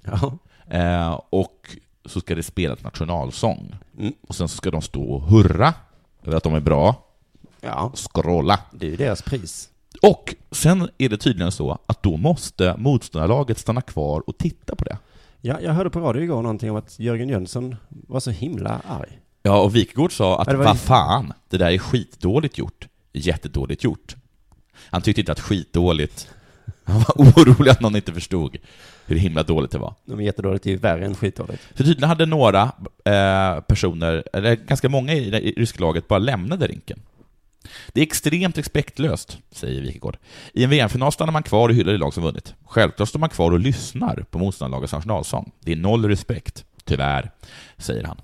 [0.03, 0.37] Ja.
[0.67, 3.75] Eh, och så ska det spelas nationalsång.
[3.99, 4.13] Mm.
[4.27, 5.73] Och sen så ska de stå och hurra
[6.23, 7.03] över att de är bra.
[7.61, 8.59] ja, Skrolla.
[8.71, 9.69] det är ju deras pris.
[10.01, 14.83] Och sen är det tydligen så att då måste motståndarlaget stanna kvar och titta på
[14.83, 14.97] det.
[15.47, 19.19] Ja, jag hörde på radio igår någonting om att Jörgen Jönsson var så himla arg.
[19.43, 22.87] Ja, och Wikegård sa att Ja, vad fan, det där är skitdåligt gjort.
[23.13, 24.15] Jättedåligt gjort.
[24.73, 26.27] Han tyckte inte att skitdåligt,
[26.83, 28.57] han var orolig att någon inte förstod
[29.05, 29.93] hur himla dåligt det var.
[30.05, 31.63] De är jättedåligt, det är ju värre än skitdåligt.
[31.63, 32.61] För tydligen hade några
[33.05, 36.99] eh, personer, eller ganska många i det ryska laget, bara lämnade rinken.
[37.93, 40.17] Det är extremt respektlöst, säger Wikegård.
[40.53, 42.53] I en VM-final stannar man kvar och hyllar det lag som vunnit.
[42.65, 45.51] Självklart står man kvar och lyssnar på motståndarlagets nationalsång.
[45.59, 47.31] Det är noll respekt, tyvärr,
[47.77, 48.21] säger han.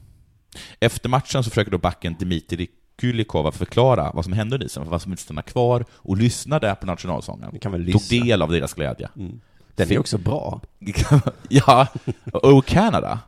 [0.79, 4.89] Efter matchen så försöker då backen Dmitrij Kulikov att förklara vad som hände under isen,
[4.89, 7.49] vad som inte stannade kvar och lyssnade på nationalsången.
[7.53, 9.09] Det kan väl Tog del av deras glädje.
[9.15, 9.41] Mm.
[9.75, 10.61] Den är också bra.
[11.49, 11.87] ja,
[12.33, 13.19] och Canada.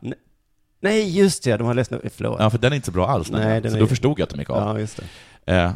[0.80, 2.36] Nej, just det, de har läst Förlåt.
[2.40, 3.30] Ja, för den är inte så bra alls.
[3.30, 4.56] Nej, Nej, den så är- då förstod jag att de gick av.
[4.56, 5.00] Ja, just
[5.44, 5.52] det.
[5.52, 5.72] Eh,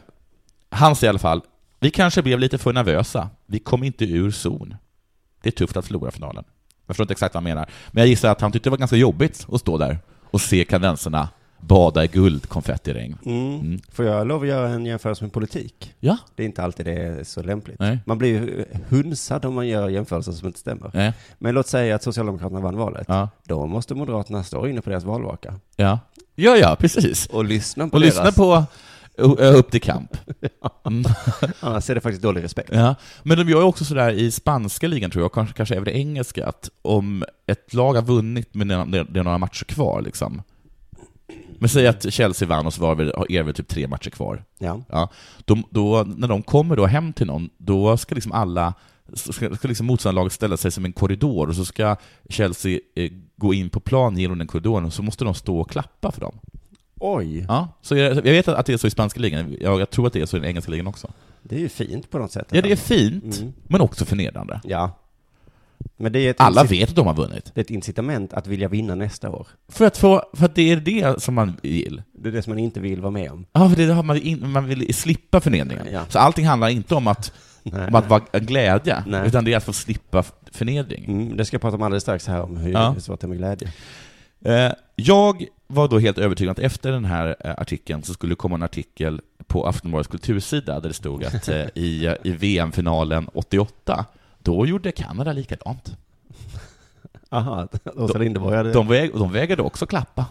[0.71, 1.43] han säger i alla fall,
[1.81, 3.29] vi kanske blev lite för nervösa.
[3.47, 4.75] Vi kom inte ur zon.
[5.43, 6.45] Det är tufft att förlora finalen.
[6.87, 7.69] Jag förstår inte exakt vad han menar.
[7.91, 9.99] Men jag gissar att han tyckte det var ganska jobbigt att stå där
[10.31, 11.29] och se kanadensarna
[11.61, 13.19] bada i guldkonfettiregn.
[13.25, 13.81] Mm.
[13.93, 15.95] Får jag lov att göra en jämförelse med politik?
[16.01, 16.17] Ja.
[16.35, 17.79] Det är inte alltid det är så lämpligt.
[17.79, 17.99] Nej.
[18.05, 20.91] Man blir ju hunsad om man gör jämförelser som inte stämmer.
[20.95, 21.13] Nej.
[21.39, 23.07] Men låt säga att Socialdemokraterna vann valet.
[23.09, 23.29] Ja.
[23.45, 25.55] Då måste Moderaterna stå inne på deras valvaka.
[25.77, 25.99] Ja,
[26.35, 27.27] ja, ja precis.
[27.27, 28.15] Och lyssna på Och deras...
[28.15, 28.65] lyssna på
[29.19, 30.17] Upp till kamp.
[30.85, 31.05] Mm.
[31.61, 32.71] Annars är det faktiskt dålig respekt.
[32.73, 35.89] Ja, men de gör ju också sådär i spanska ligan tror jag, kanske, kanske även
[35.89, 40.43] i engelska, att om ett lag har vunnit men det är, några matcher kvar liksom.
[41.59, 44.45] Men säg att Chelsea vann och så var det, är det typ tre matcher kvar.
[44.59, 44.83] Ja.
[44.89, 45.11] Ja,
[45.45, 48.75] då, då, när de kommer då hem till någon, då ska liksom alla
[49.15, 51.97] ska, ska liksom motståndarlaget ställa sig som en korridor och så ska
[52.29, 55.71] Chelsea eh, gå in på plan genom den korridoren och så måste de stå och
[55.71, 56.39] klappa för dem.
[57.01, 57.45] Oj.
[57.49, 60.07] Ja, så jag, jag vet att det är så i spanska ligan, jag, jag tror
[60.07, 61.11] att det är så i den engelska ligan också.
[61.43, 62.47] Det är ju fint på något sätt.
[62.51, 63.53] Ja, det är fint, Mm.
[63.67, 64.61] men också förnedrande.
[64.65, 64.91] Ja.
[65.97, 67.51] Men det är Alla vet att de har vunnit.
[67.55, 69.47] Det är ett incitament att vilja vinna nästa år.
[69.69, 72.03] För att, få, för att det är det som man vill.
[72.13, 73.47] Det är det som man inte vill vara med om.
[73.53, 75.87] Ja, för det har man, in, man vill slippa förnedringen.
[75.93, 76.03] Ja.
[76.09, 77.33] Så allting handlar inte om att,
[77.63, 77.89] Nej.
[77.89, 79.27] om att vara glädje, Nej.
[79.29, 81.05] utan det är att få slippa förnedring.
[81.05, 82.95] Mm, det ska jag prata om alldeles strax här om hur Ja.
[82.99, 83.73] svårt det är med glädje.
[84.45, 88.37] Eh, Jag var då helt övertygad att efter den här eh, artikeln så skulle det
[88.37, 94.05] komma en artikel på Aftonbladets kultursida där det stod att eh, i, i VM-finalen 88,
[94.39, 95.97] då gjorde Kanada likadant.
[97.31, 98.73] Aha, Åsa Linderborg hade...
[98.73, 100.27] De, väg, de vägrade också klappa.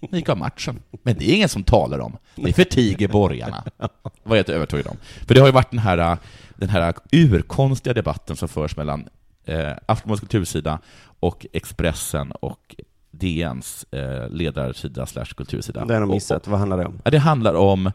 [0.00, 0.82] De gick av matchen.
[1.02, 2.16] Men det är ingen som talar om.
[2.34, 3.64] Det förtiger borgarna.
[3.76, 3.88] Var
[4.22, 4.96] jag helt övertygad om.
[5.26, 6.18] För det har ju varit den här,
[6.56, 9.08] den här urkonstiga debatten som förs mellan
[9.44, 10.78] eh, Aftonbladets kultursida
[11.20, 12.76] och Expressen och
[13.18, 15.84] DNs eh, ledarsida slash kultursida.
[15.84, 16.46] Det har de Och- missat.
[16.48, 17.00] Vad handlar det om?
[17.04, 17.92] Det handlar om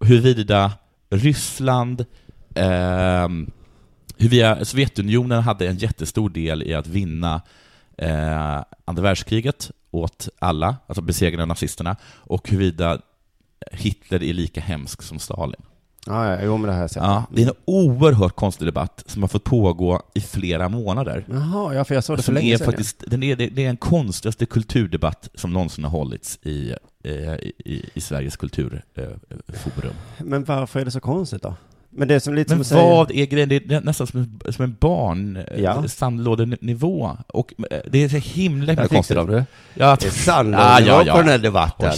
[0.00, 0.72] huruvida
[1.10, 2.04] Ryssland,
[2.54, 3.50] ehm,
[4.18, 7.42] huruvida Sovjetunionen hade en jättestor del i att vinna
[7.98, 12.98] eh, andra världskriget åt alla, alltså besegra nazisterna, och huruvida
[13.72, 15.62] Hitler är lika hemsk som Stalin.
[16.06, 19.22] Ja, ja, jo men det här ser Ja, det är en oerhört konstig debatt som
[19.22, 21.24] har fått pågå i flera månader.
[21.30, 22.64] Jaha, ja för jag såg det för länge sedan.
[22.64, 27.90] faktiskt, den är, det är den konstigaste kulturdebatt som någonsin har hållits i, eh, i,
[27.94, 29.94] i Sveriges kulturforum.
[30.18, 31.54] Men varför är det så konstigt då?
[31.94, 33.22] Men det är som lite Men som att vad säga...
[33.22, 33.48] är grejen?
[33.48, 35.54] Det är nästan som en, som en barn, Ja.
[35.82, 35.88] ja.
[35.88, 37.16] sandlådenivå.
[37.28, 39.16] Och eh, det är så himla, himla konstigt.
[39.16, 39.44] dem, du.
[39.74, 41.92] Ja, Det är sandlådenivå på den här debatten.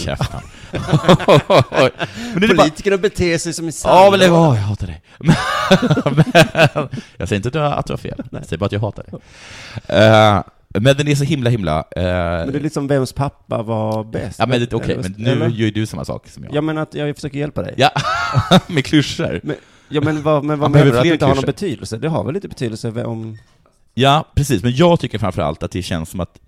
[1.25, 1.91] Håll
[2.39, 5.01] det är bara, Politikerna beter sig som i ja, men det var, jag hatar dig.
[5.19, 5.35] Men,
[7.17, 8.79] jag säger inte att du har, att du har fel, jag säger bara att jag
[8.79, 9.19] hatar dig.
[9.87, 10.43] Eh,
[10.79, 11.77] men den är så himla, himla...
[11.79, 14.39] eh, Men det är liksom vems pappa var bäst.
[14.39, 15.45] ja, men det- okej, Eller- men nu eller?
[15.47, 16.55] gör ju du samma sak som jag.
[16.55, 17.73] Ja men att jag försöker hjälpa dig.
[17.77, 17.89] Ja,
[18.67, 19.39] med klyschor.
[19.43, 19.55] Men,
[19.89, 20.97] ja men vad, men vad menar du?
[20.97, 21.97] Att det inte har någon betydelse?
[21.97, 23.37] Det har väl lite betydelse om...
[23.93, 24.63] Ja, precis.
[24.63, 26.39] Men jag tycker framför allt att det känns som att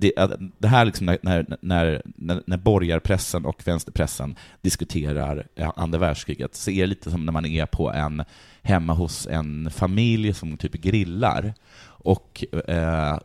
[0.00, 6.54] det, att det här liksom när, när, när, när, borgarpressen och vänsterpressen diskuterar andra världskriget,
[6.54, 8.24] så är det lite som när man är på en,
[8.62, 13.18] hemma hos en familj som typ grillar, och eh,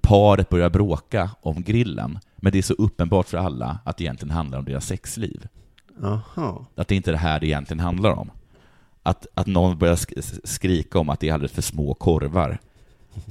[0.00, 4.34] paret börjar bråka om grillen, men det är så uppenbart för alla att det egentligen
[4.34, 5.48] handlar om deras sexliv.
[6.02, 6.66] Jaha.
[6.74, 8.30] Att det inte är det här det egentligen handlar om.
[9.06, 9.98] Att, att någon börjar
[10.46, 12.58] skrika om att det är alldeles för små korvar.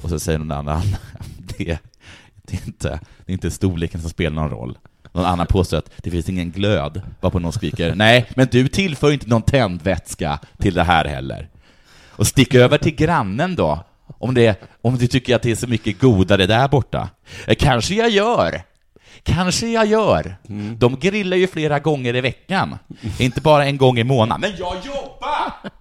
[0.01, 0.81] Och så säger någon annan,
[1.37, 1.79] det,
[2.35, 4.77] det, är inte, det är inte storleken som spelar någon roll.
[5.11, 9.11] Någon annan påstår att det finns ingen glöd, varpå någon skriker nej, men du tillför
[9.11, 11.49] inte någon tändvätska till det här heller.
[12.09, 13.85] Och stick över till grannen då,
[14.17, 17.09] om, det, om du tycker att det är så mycket godare där borta.
[17.47, 18.61] Eh, kanske jag gör.
[19.23, 20.35] Kanske jag gör.
[20.77, 22.77] De grillar ju flera gånger i veckan,
[23.19, 24.41] inte bara en gång i månaden.
[24.41, 25.53] Men jag jobbar!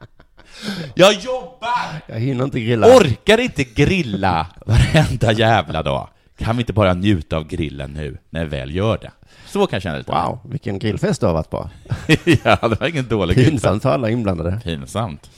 [0.95, 2.01] Jag jobbar!
[2.07, 2.97] Jag hinner inte grilla.
[2.97, 6.09] Orkar inte grilla varenda jävla dag.
[6.39, 9.11] Kan vi inte bara njuta av grillen nu, när jag väl gör det?
[9.47, 10.13] Så kan jag känna lite.
[10.13, 11.71] Wow, vilken grillfest du har varit på.
[12.45, 13.51] ja, det var ingen dålig grill.
[13.51, 14.61] Pinsamt för alla inblandade.
[14.65, 15.31] Pinsamt.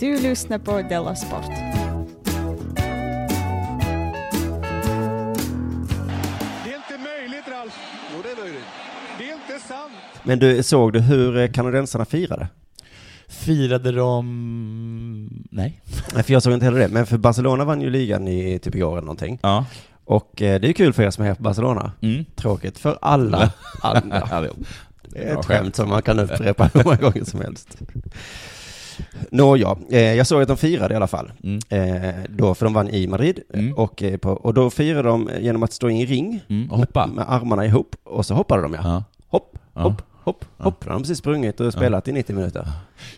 [0.00, 1.71] Du lyssnar på Della Sport.
[10.24, 12.48] Men du, såg du hur eh, kanadensarna firade?
[13.28, 15.44] Firade de...
[15.50, 15.80] Nej.
[16.14, 16.88] Nej, för jag såg inte heller det.
[16.88, 19.38] Men för Barcelona vann ju ligan i typ igår eller någonting.
[19.42, 19.64] Ja.
[20.04, 21.92] Och eh, det är kul för er som är på Barcelona.
[22.00, 22.24] Mm.
[22.36, 24.40] Tråkigt för alla andra.
[25.08, 27.78] Det- är ett skämt som man kan upprepa hur många gånger som helst.
[29.30, 31.32] Nåja, eh, jag såg att de firade i alla fall.
[31.44, 31.58] Mm.
[32.28, 33.40] Då, för de vann i Madrid.
[33.54, 33.74] Mm.
[33.74, 36.40] Och, på, och då firade de genom att stå i en ring.
[36.48, 37.06] Mm, och hoppa.
[37.06, 37.96] Med, med armarna ihop.
[38.04, 38.80] Och så hoppade de ja.
[38.84, 39.04] Ja.
[39.28, 39.96] Hopp, Ja.
[40.24, 40.84] Hopp, hopp, hopp.
[40.84, 42.68] De har precis sprungit och spelat i 90 minuter.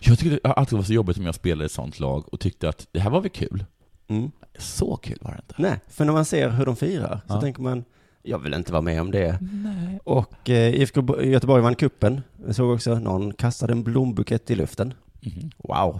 [0.01, 2.39] Jag tyckte det alltid var så jobbigt om jag spelade i ett sånt lag och
[2.39, 3.65] tyckte att det här var väl kul.
[4.07, 4.31] Mm.
[4.57, 5.53] Så kul var det inte.
[5.57, 7.41] Nej, för när man ser hur de firar så Ja.
[7.41, 7.83] tänker man,
[8.23, 9.39] jag vill inte vara med om det.
[9.41, 9.99] Nej.
[10.03, 12.21] Och eh, IFK Bo- Göteborg vann kuppen.
[12.45, 14.93] Jag såg också någon kastade en blombukett i luften.
[15.21, 15.51] Mhm.
[15.57, 15.99] Wow.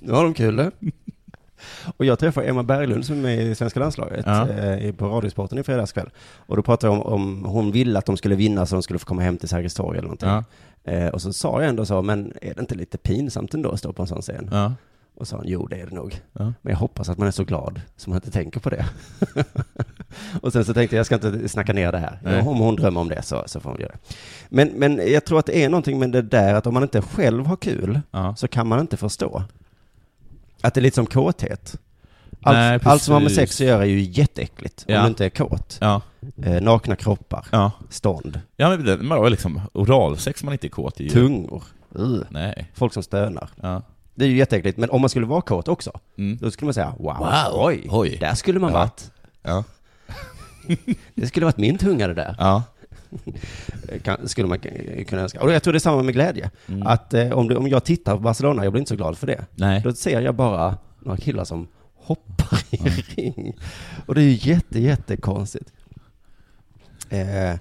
[0.00, 0.70] Nu har de kul.
[1.96, 4.48] Och jag träffade Emma Berglund som är med i svenska landslaget Ja.
[4.48, 6.10] eh, på Radiosporten i fredags kväll.
[6.36, 8.98] Och då pratade jag om, om hon ville att de skulle vinna så de skulle
[8.98, 10.28] få komma hem till Sergels torg eller någonting.
[10.28, 10.44] Ja.
[10.84, 13.78] Eh, och så sa jag ändå så, men är det inte lite pinsamt ändå att
[13.78, 14.48] stå på en sån scen?
[14.52, 14.72] Ja.
[15.14, 16.20] Och sa hon, jo det är det nog.
[16.32, 16.44] Ja.
[16.62, 18.84] Men jag hoppas att man är så glad så man inte tänker på det.
[20.42, 22.18] och sen så tänkte jag, jag ska inte snacka ner det här.
[22.22, 22.40] Nej.
[22.42, 24.14] Om hon drömmer om det så, så får hon göra det.
[24.48, 27.02] Men, men jag tror att det är någonting med det där att om man inte
[27.02, 28.34] själv har kul Ja.
[28.36, 29.42] så kan man inte förstå.
[30.62, 31.76] Att det är lite som kåthet.
[32.44, 35.02] Allt, Nej, allt som har med sex att göra är ju jätteäckligt om Ja.
[35.02, 35.78] du inte är kåt.
[35.80, 36.00] Ja.
[36.44, 37.70] Eh, nakna kroppar, Ja.
[37.90, 41.10] stånd, Ja, men det var liksom oralsex man inte är kåt i.
[41.10, 41.62] tungor,
[41.98, 42.70] uh, Nej.
[42.74, 43.48] folk som stönar.
[43.60, 43.82] Ja.
[44.14, 46.38] Det är ju jätteäckligt, men om man skulle vara kåt också, Mm.
[46.40, 47.64] då skulle man säga wow, Wow.
[47.66, 48.16] oj, Oj.
[48.20, 48.78] där skulle man Ja.
[48.78, 49.10] varit.
[49.42, 49.64] Ja.
[51.14, 52.36] Det skulle varit min tunga det där.
[52.38, 52.62] Ja.
[54.02, 54.58] Kan, skulle man
[55.06, 55.40] kunna önska.
[55.40, 56.50] Och jag tror det är samma med glädje.
[56.68, 56.86] Mm.
[56.86, 59.26] Att eh, om, du, om jag tittar på Barcelona, jag blir inte så glad för
[59.26, 59.44] det.
[59.54, 59.80] Nej.
[59.84, 62.76] Då ser jag bara några killar som hoppar i
[63.16, 63.56] ring.
[64.06, 65.72] Och det är ju jätte, jättekonstigt.
[67.10, 67.54] Eh,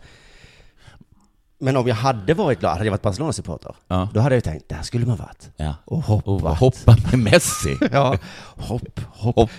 [1.62, 4.10] men om jag hade varit glad, hade jag varit Barcelona-supporter, Ja.
[4.14, 5.50] då hade jag tänkt, där skulle man varit.
[5.58, 5.76] Ja.
[5.86, 6.28] Och hoppat.
[6.28, 7.78] Och hoppa med Messi.
[7.92, 8.18] Ja,
[8.58, 9.50] hopp, hopp.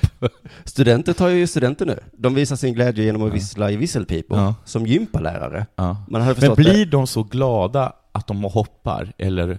[0.65, 1.99] Studenter tar ju studenter nu.
[2.13, 4.39] De visar sin glädje genom att vissla i visselpipor.
[4.39, 4.55] Ja.
[4.65, 5.67] Som gympalärare.
[5.77, 5.97] Ja.
[6.09, 6.85] Men blir det.
[6.85, 9.59] de så glada att de hoppar, eller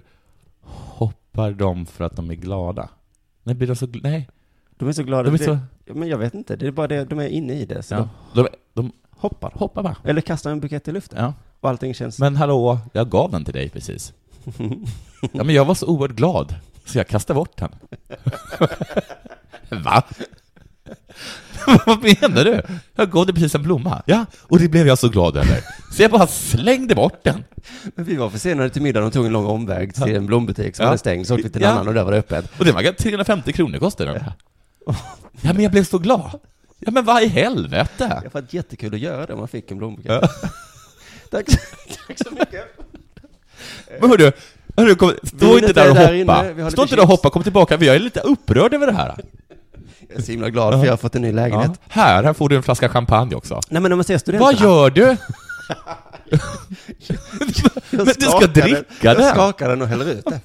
[0.62, 2.88] hoppar de för att de är glada?
[3.42, 3.86] Nej, blir de så...
[4.02, 4.28] Nej.
[4.76, 5.22] De är så glada.
[5.30, 7.52] De är så- Ja, Men jag vet inte, det är bara det, de är inne
[7.54, 7.82] i det.
[7.82, 8.08] Så Ja.
[8.34, 9.52] de De, de hoppar.
[9.54, 9.96] hoppar bara.
[10.04, 11.32] Eller kastar en bukett i luften.
[11.64, 11.68] Ja.
[11.68, 12.18] Och allting känns...
[12.18, 14.12] Men hallå, jag gav den till dig precis.
[15.32, 17.70] Ja, men jag var så oerhört glad, så jag kastade bort den.
[19.84, 20.02] Va?
[21.86, 22.62] Vad menar du?
[22.94, 24.02] Jag gav dig precis en blomma.
[24.06, 25.60] Ja, och det blev jag så glad över.
[25.92, 27.44] Så jag bara slängde bort den.
[27.94, 30.82] Men vi var försenade till middagen och tog en lång omväg till en blombutik som
[30.82, 30.86] Ja.
[30.88, 31.28] hade stängt.
[31.28, 31.74] Så åkte vi till en Ja.
[31.74, 32.50] annan och där var det öppet.
[32.58, 34.24] Och det var 350 kronor kostade den.
[35.40, 36.30] Ja, men jag blev så glad.
[36.78, 38.20] Ja, men vad i helvete?
[38.22, 40.30] Det var jättekul att göra det om man fick en blombukett.
[40.42, 40.48] Ja.
[41.34, 41.46] Tack,
[42.06, 42.64] tack så mycket.
[44.00, 44.32] Men hörru,
[44.76, 46.62] hörru kom, stå inte där är och där inne, hoppa.
[46.62, 49.14] har Stå inte där och hoppa, kom tillbaka, jag är lite upprörd över det här.
[50.08, 51.70] Jag är så himla glad för jag har fått en ny lägenhet.
[51.74, 51.86] Ja.
[51.88, 53.60] Här, här får du en flaska champagne också.
[53.68, 54.52] Nej men om man ser studenterna.
[54.52, 55.16] Vad gör du?
[57.90, 59.22] Men du ska dricka den.
[59.22, 60.40] Jag skakar den och häller ut det.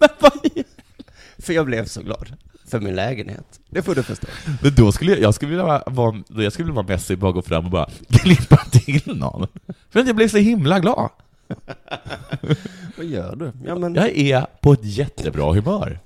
[1.43, 2.35] För jag blev så glad.
[2.69, 3.59] För min lägenhet.
[3.69, 4.27] Det får du förstå.
[4.61, 7.31] Men då skulle jag, jag skulle vilja vara, vara, jag skulle vilja vara Messi, bara
[7.31, 9.47] gå fram och bara klippa till någon.
[9.89, 11.09] För att jag blev så himla glad.
[12.97, 13.51] Vad gör du?
[13.65, 13.95] Ja men...
[13.95, 15.99] Jag är på ett jättebra humör.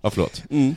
[0.00, 0.42] Ja, förlåt.
[0.50, 0.74] Mm.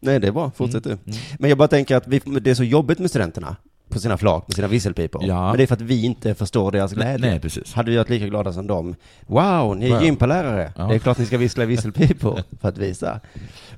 [0.00, 0.50] Nej, det är bra.
[0.56, 0.98] Fortsätt Mm.
[1.04, 1.12] du.
[1.38, 3.56] Men jag bara tänker att vi, det är så jobbigt med studenterna
[3.94, 5.24] på sina flak, med sina visselpipor.
[5.24, 5.48] Ja.
[5.48, 7.30] Men det är för att vi inte förstår deras glädje.
[7.30, 7.74] nej, precis.
[7.74, 8.94] Hade vi varit lika glada som dem.
[9.26, 10.02] Wow, ni är Wow.
[10.04, 10.72] gympalärare.
[10.76, 10.86] Ja.
[10.86, 13.20] Det är klart ni ska vissla visselpipor för att visa.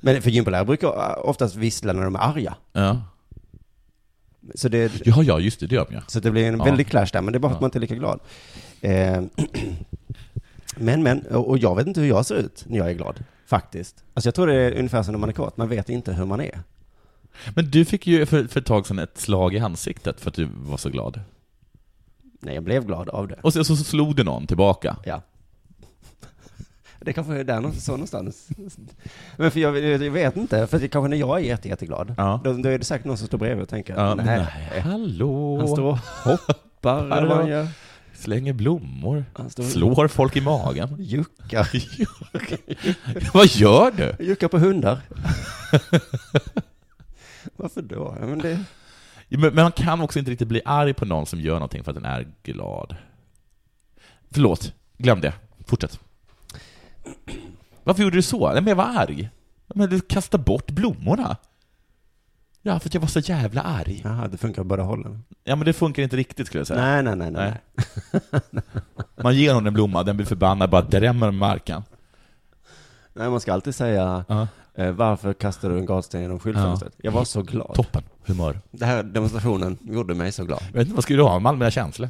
[0.01, 2.55] Men för gympalärare brukar oftast vissla när de är arga.
[2.73, 3.01] Ja.
[4.55, 6.01] Så det, Ja, ja, just det, det gör de ja.
[6.07, 6.63] så det blir en Ja.
[6.65, 8.19] väldig clash där, men det är bara för att man inte är lika glad.
[8.81, 9.21] Eh,
[10.77, 13.23] men, men, och och jag vet inte hur jag ser ut när jag är glad,
[13.45, 14.03] faktiskt.
[14.13, 16.25] Alltså jag tror det är ungefär som när man är kåt, man vet inte hur
[16.25, 16.59] man är.
[17.55, 20.35] Men du fick ju för, för ett tag sedan ett slag i ansiktet för att
[20.35, 21.19] du var så glad.
[22.39, 23.35] Nej, jag blev glad av det.
[23.43, 24.97] Och så, så slog du någon tillbaka.
[25.05, 25.21] Ja.
[26.99, 28.47] Det kanske är där så någonstans.
[29.37, 32.41] Men för jag, jag vet inte, för det kanske när jag är jätte, jätteglad, Ja.
[32.43, 34.25] då, då är det säkert någon som står bredvid och tänker, Ja, nej,
[34.71, 35.57] nej, hallå.
[35.59, 37.67] han står och hoppar vad han gör.
[38.13, 39.25] Slänger blommor.
[39.33, 40.95] Han står Slår folk i magen.
[40.99, 41.69] Juckar.
[43.33, 44.25] Vad gör du?
[44.25, 44.99] Juckar på hundar.
[47.57, 48.17] Varför då?
[48.19, 48.51] Ja, men det...
[49.27, 51.83] Ja, Men, men man kan också inte riktigt bli arg på någon som gör någonting
[51.83, 52.95] för att den är glad.
[54.31, 55.33] Förlåt, glöm det.
[55.67, 55.99] Fortsätt.
[57.83, 58.47] Varför gjorde du så?
[58.47, 59.29] Nej, men jag var arg.
[59.75, 61.37] Men du kastade bort blommorna.
[62.61, 64.01] Ja, för att jag var så jävla arg.
[64.03, 65.23] Jaha, det funkar båda hållen.
[65.43, 66.81] Ja, men det funkar inte riktigt skulle jag säga.
[66.81, 67.53] Nej, nej, nej, nej.
[68.51, 68.61] Nej.
[69.23, 71.83] Man ger honom en blomma, den blir förbannad, bara drämmer med marken.
[73.13, 74.47] Nej, man ska alltid säga, Ja.
[74.77, 76.93] Eh, varför kastar du en gatsten genom skyltfönstret?
[76.97, 77.73] Jag var så glad.
[77.75, 78.59] Toppen, humör.
[78.71, 80.59] Den här demonstrationen gjorde mig så glad.
[80.67, 81.33] Jag vet inte, vad skulle du ha?
[81.49, 82.09] Allmänna känslor?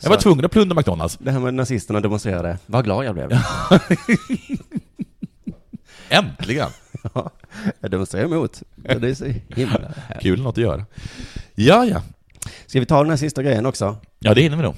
[0.00, 1.18] Jag var tvungen att plundra McDonalds.
[1.20, 3.30] Det här med nazisterna demonstrerade, vad glad jag blev.
[6.08, 6.68] Äntligen!
[7.14, 7.30] Ja,
[7.80, 8.62] jag demonstrerar emot.
[8.84, 9.78] Ja, Det är så himla
[10.08, 10.22] härligt.
[10.22, 10.84] Kul något att göra.
[11.54, 12.02] Ja, ja.
[12.66, 13.96] Ska vi ta den här sista grejen också?
[14.18, 14.74] Ja, det hinner vi nog.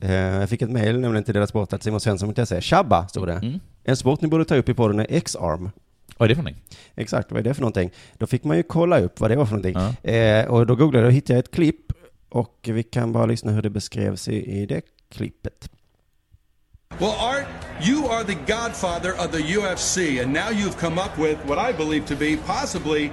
[0.00, 2.60] Eh, Jag fick ett mejl nämligen till deras sport att simonsvensson.se.
[2.60, 3.32] Tjabba, stod det.
[3.32, 3.60] Mm.
[3.84, 5.70] En sport ni borde ta upp i podden är X-arm.
[6.18, 6.62] Vad är det för någonting?
[6.94, 7.90] Exakt, vad är det för någonting?
[8.18, 10.10] Då fick man ju kolla upp vad det var för någonting.
[10.12, 11.92] Eh, och då googlade jag och hittade ett klipp.
[12.28, 15.70] Och vi kan bara lyssna hur det beskrevs i, i det klippet.
[16.98, 17.46] Well, Art,
[17.88, 21.72] you are the godfather of the UFC, and now you've come up with what I
[21.76, 23.10] believe to be possibly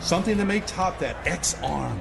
[0.00, 1.98] something that may top that X-arm.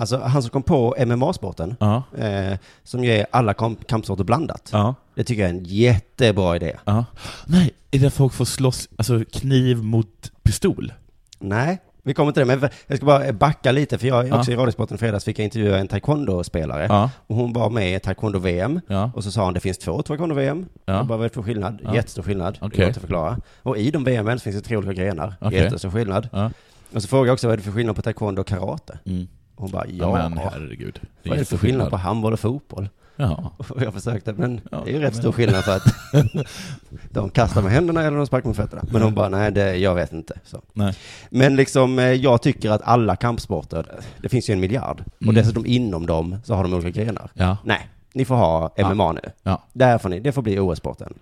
[0.00, 2.02] Alltså han som kom på MMA-sporten, Ja.
[2.18, 4.68] eh, som ger alla kamp- kampsporter blandat.
[4.72, 4.94] Ja.
[5.14, 6.76] Det tycker jag är en jättebra idé.
[6.84, 7.04] Ja.
[7.46, 10.92] Nej, är det folk får slåss, alltså kniv mot pistol?
[11.38, 12.56] Nej, vi kommer till det.
[12.56, 14.38] Men jag ska bara backa lite, för jag Ja.
[14.38, 17.10] också i Radiosporten fredags fick jag intervjua en taekwondo-spelare.
[17.26, 18.80] Och hon var med i taekwondo-VM.
[19.14, 20.66] Och så sa hon, det finns två taekwondo-VM.
[20.84, 20.92] Ja.
[20.96, 21.78] Jag bara, vad är det för skillnad?
[21.94, 22.54] Jättestor skillnad.
[22.60, 22.78] Det Okej.
[22.78, 23.38] går inte att förklara.
[23.62, 25.34] Och i de VMen finns det tre olika grenar.
[25.40, 25.58] Okej.
[25.58, 26.28] Jättestor skillnad.
[26.94, 28.98] Och så frågade jag också, vad är det för skillnad på taekwondo och karate?
[29.06, 29.28] Mm.
[29.60, 30.18] Och hon bara, ja.
[30.20, 31.00] Ja, men herregud.
[31.22, 32.88] Det är Vad är det för skillnad på handboll och fotboll?
[33.16, 33.52] Ja.
[33.70, 35.82] Och jag försökte, men Ja, det är ju rätt men- stor skillnad för att
[37.10, 38.82] de kastar med händerna eller de sparkar med fötterna.
[38.92, 40.38] Men hon bara, nej, det, jag vet inte.
[40.44, 40.62] Så.
[40.72, 40.94] Nej.
[41.30, 43.86] Men liksom, eh, jag tycker att alla kampsporter,
[44.22, 45.04] det finns ju en miljard.
[45.16, 45.34] Och Mm.
[45.34, 47.30] dessutom inom dem så har de olika grenar.
[47.34, 47.56] Ja.
[47.64, 49.20] Nej, ni får ha MMA nu.
[49.42, 49.62] Ja.
[49.72, 51.14] Där får ni, det får bli OS-sporten.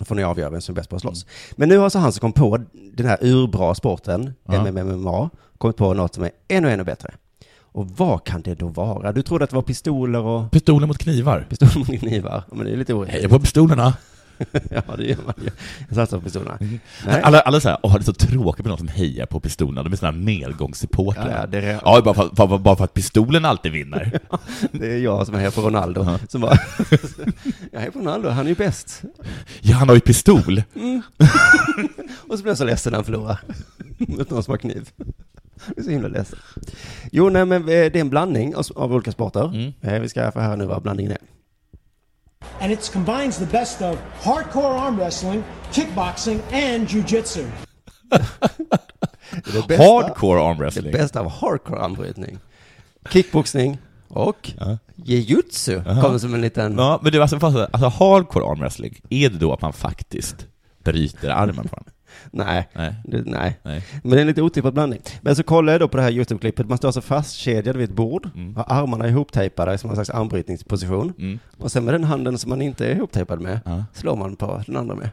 [0.00, 1.26] Får ni avgöra vem som är bäst på att slåss.
[1.56, 2.58] Men nu har alltså han som kom på
[2.92, 4.72] den här urbra sporten, Ja.
[4.72, 7.10] MMA, kommit på något som är ännu, ännu bättre.
[7.74, 9.12] Och vad kan det då vara?
[9.12, 10.50] Du trodde att det var pistoler och...
[10.50, 11.46] Pistoler mot knivar.
[11.48, 12.42] Pistoler mot knivar.
[12.50, 13.16] Ja, Men det är lite orättvist.
[13.16, 13.94] Heja på pistolerna.
[14.70, 15.50] ja, det gör man ju.
[15.88, 16.58] Jag satsar på pistolerna.
[17.06, 17.20] Nej.
[17.22, 19.92] Alla, alla säger åh det är så tråkigt med någon som hejar på pistolerna, de
[19.92, 21.30] är sådana här nedgångssupportrar.
[21.30, 24.20] Ja, ja, det är- ja bara, för, bara, bara för att pistolen alltid vinner.
[24.72, 26.06] Det är jag som här på Ronaldo.
[26.28, 26.58] Som bara,
[27.72, 29.02] jag är på Ronaldo, han är ju bäst.
[29.60, 30.62] Ja, han har ju pistol.
[30.76, 31.02] Mm.
[32.28, 33.40] och så blir jag så ledsen när han förlorar.
[33.98, 34.88] Mot någon som har kniv.
[35.66, 36.38] Jag är så himla ledsen.
[37.12, 39.72] Jo, nej men eh, det är en blandning av, olika sporter.
[39.80, 41.18] Eh, Vi ska få höra nu vad blandningen är.
[42.60, 46.88] And it combines the best of hardcore arm wrestling, kickboxing, and
[49.68, 50.92] det Hardcore arm wrestling.
[50.92, 52.38] Det bästa av hardcore armbrytning.
[53.10, 53.78] Kickboxning
[54.08, 54.52] och
[54.94, 56.78] jujutsu kommer som en liten...
[56.78, 60.46] Ja, men det var alltså, alltså hardcore arm wrestling, är det då att man faktiskt
[60.84, 61.93] bryter armen på den?
[62.30, 62.94] Nej, Nej.
[63.04, 63.58] Det, nej.
[63.62, 63.84] Nej.
[64.02, 65.00] Men det är en lite otippad blandning.
[65.20, 66.68] Men så kollar jag då på det här YouTube-klippet.
[66.68, 68.56] Man står alltså fastkedjad vid ett bord, Mm.
[68.56, 71.12] har armarna ihoptejpade som en slags armbrytningsposition.
[71.18, 71.38] Mm.
[71.58, 73.84] Och sen med den handen som man inte är ihoptejpad med, Ja.
[73.92, 75.10] slår man på den andra med.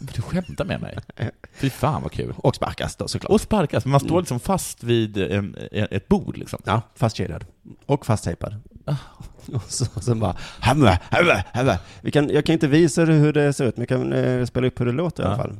[0.00, 0.98] Du skämtar med mig?
[1.56, 2.34] Fy fan vad kul.
[2.36, 3.30] Och sparkas då såklart.
[3.30, 4.20] Och sparkas, men man står Mm.
[4.20, 6.58] liksom fast vid em, ett bord liksom.
[6.64, 7.44] Ja, fastkedjad.
[7.86, 8.54] Och fasttejpad.
[9.54, 11.78] Och så, sen bara, hamma, hamma, hamma.
[12.00, 14.66] Vi kan, jag kan inte visa hur det ser ut, men jag kan eh, spela
[14.66, 15.56] upp hur det låter i alla fall.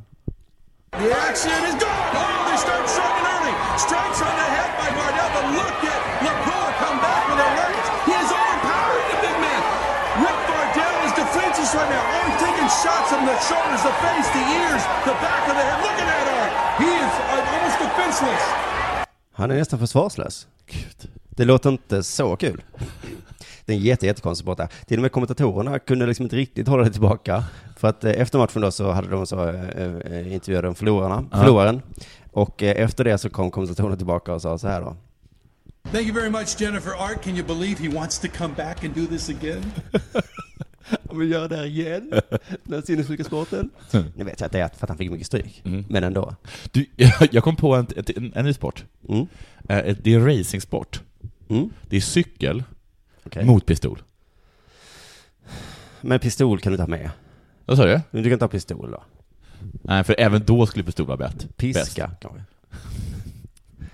[0.91, 2.09] The action is gone.
[2.17, 3.53] Oh, they start striking early.
[3.77, 7.87] Strikes on the head by Bardell, but look at Lapua come back with a right.
[8.09, 9.61] He is overpowering the big man.
[10.25, 12.03] Rick Bardell is defenseless right now.
[12.03, 15.63] Oh, he's taking shots from the shoulders, the face, the ears, the back of the
[15.63, 15.79] head.
[15.85, 16.51] Look at that arm.
[16.81, 18.43] He is uh, almost defenseless.
[19.33, 20.47] Han är nästan försvarslös.
[21.29, 22.63] Det låter inte så kul.
[23.69, 24.67] Det är en jätte, jättekonstig sport där.
[24.87, 27.43] Till och med kommentatorerna kunde liksom inte riktigt hålla det tillbaka.
[27.77, 31.25] För att eh, efter matchen då så hade de så eh, eh, intervjuade de förlorarna,
[31.31, 31.37] Ja.
[31.37, 31.81] förloraren.
[32.31, 34.95] Och eh, efter det så kom kommentatorerna tillbaka och sa så här då.
[35.91, 37.23] Thank you very much, Jennifer Art.
[37.23, 39.63] Can you believe he wants to come back and do this again?
[41.09, 42.09] Om vi gör det här igen,
[42.63, 43.69] den här sinnessjuka sporten.
[44.15, 45.85] Nu vet jag att det är för att han fick mycket stryk, Mm.
[45.89, 46.35] men ändå.
[46.71, 46.85] Du,
[47.31, 48.85] jag kom på en, en, en ny sport.
[49.09, 49.27] Mm.
[49.69, 51.01] Eh, Det är racingsport.
[51.49, 51.69] Mm.
[51.89, 52.63] Det är cykel
[53.25, 53.45] Okej.
[53.45, 54.01] mot pistol.
[56.01, 57.09] Men pistol kan du ta med.
[57.65, 58.01] Vad sa du?
[58.11, 59.03] Men du kan ha pistol då?
[59.81, 61.57] Nej, för även då skulle pistol vara bäst.
[61.57, 62.43] Piska kanske?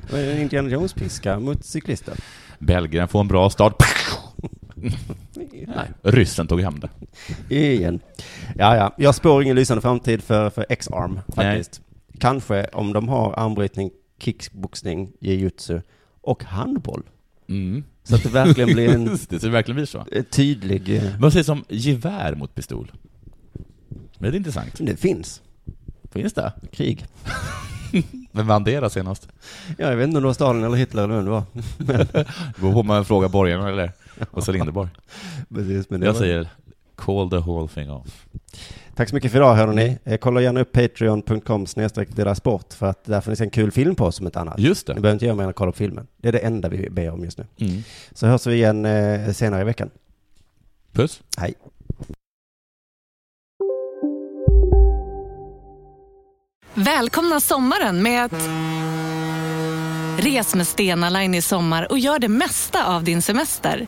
[0.11, 2.15] Vad är det, en Indiana Jones-piska mot cyklister?
[2.59, 3.83] Belgien får en bra start.
[5.65, 6.89] Nej, ryssen tog hem det.
[7.55, 7.99] Igen.
[8.55, 8.93] Ja, ja.
[8.97, 11.81] Jag spår ingen lysande framtid för, för X-Arm faktiskt.
[12.19, 15.81] Kanske om de har armbrytning, kickboxning, jujutsu
[16.21, 17.03] och handboll.
[17.47, 17.83] Mm.
[18.03, 20.05] Så att det verkligen blir en Just det, så det verkligen blir så.
[20.11, 20.95] eh, tydlig...
[20.95, 22.91] eh, Vad sägs om gevär mot pistol?
[24.19, 24.71] Men det är intressant.
[24.79, 25.41] Det finns.
[26.11, 26.53] Finns det?
[26.71, 27.05] Krig.
[28.31, 29.27] Vem vann det då senast?
[29.77, 31.43] Ja, jag vet inte om det var Stalin eller Hitler eller vem det var.
[31.77, 32.25] Men,
[32.59, 33.91] på om man frågar borgarna eller
[34.31, 34.89] Åsa Linderborg.
[35.55, 36.47] precis, men Jag var- säger
[37.05, 38.25] call the whole thing off.
[38.95, 39.97] Tack så mycket för idag hörni.
[40.03, 43.49] Eh, Kolla gärna upp patreon.com snedstreck deras sport för att där får ni se en
[43.49, 44.59] kul film på oss som ett annat.
[44.59, 44.93] Just det.
[44.93, 46.07] Ni behöver inte göra mer än att kolla på filmen.
[46.17, 47.45] Det är det enda vi ber om just nu.
[47.57, 47.83] Mm.
[48.13, 49.89] Så hörs vi igen eh, senare i veckan.
[50.91, 51.21] Puss.
[51.37, 51.53] Hej.
[56.73, 58.49] Välkomna sommaren med att...
[60.17, 63.87] Res med Stena Line i sommar och gör det mesta av din semester.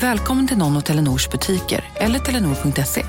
[0.00, 3.04] Välkommen till någon av Telenors butiker eller telenor.se.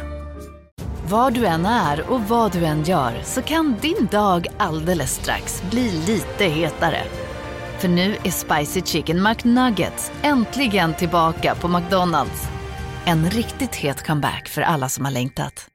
[1.09, 5.63] Var du än är och vad du än gör så kan din dag alldeles strax
[5.71, 7.03] bli lite hetare.
[7.79, 12.47] För nu är Spicy Chicken McNuggets äntligen tillbaka på McDonalds.
[13.05, 15.67] En riktigt het comeback för alla som har längtat.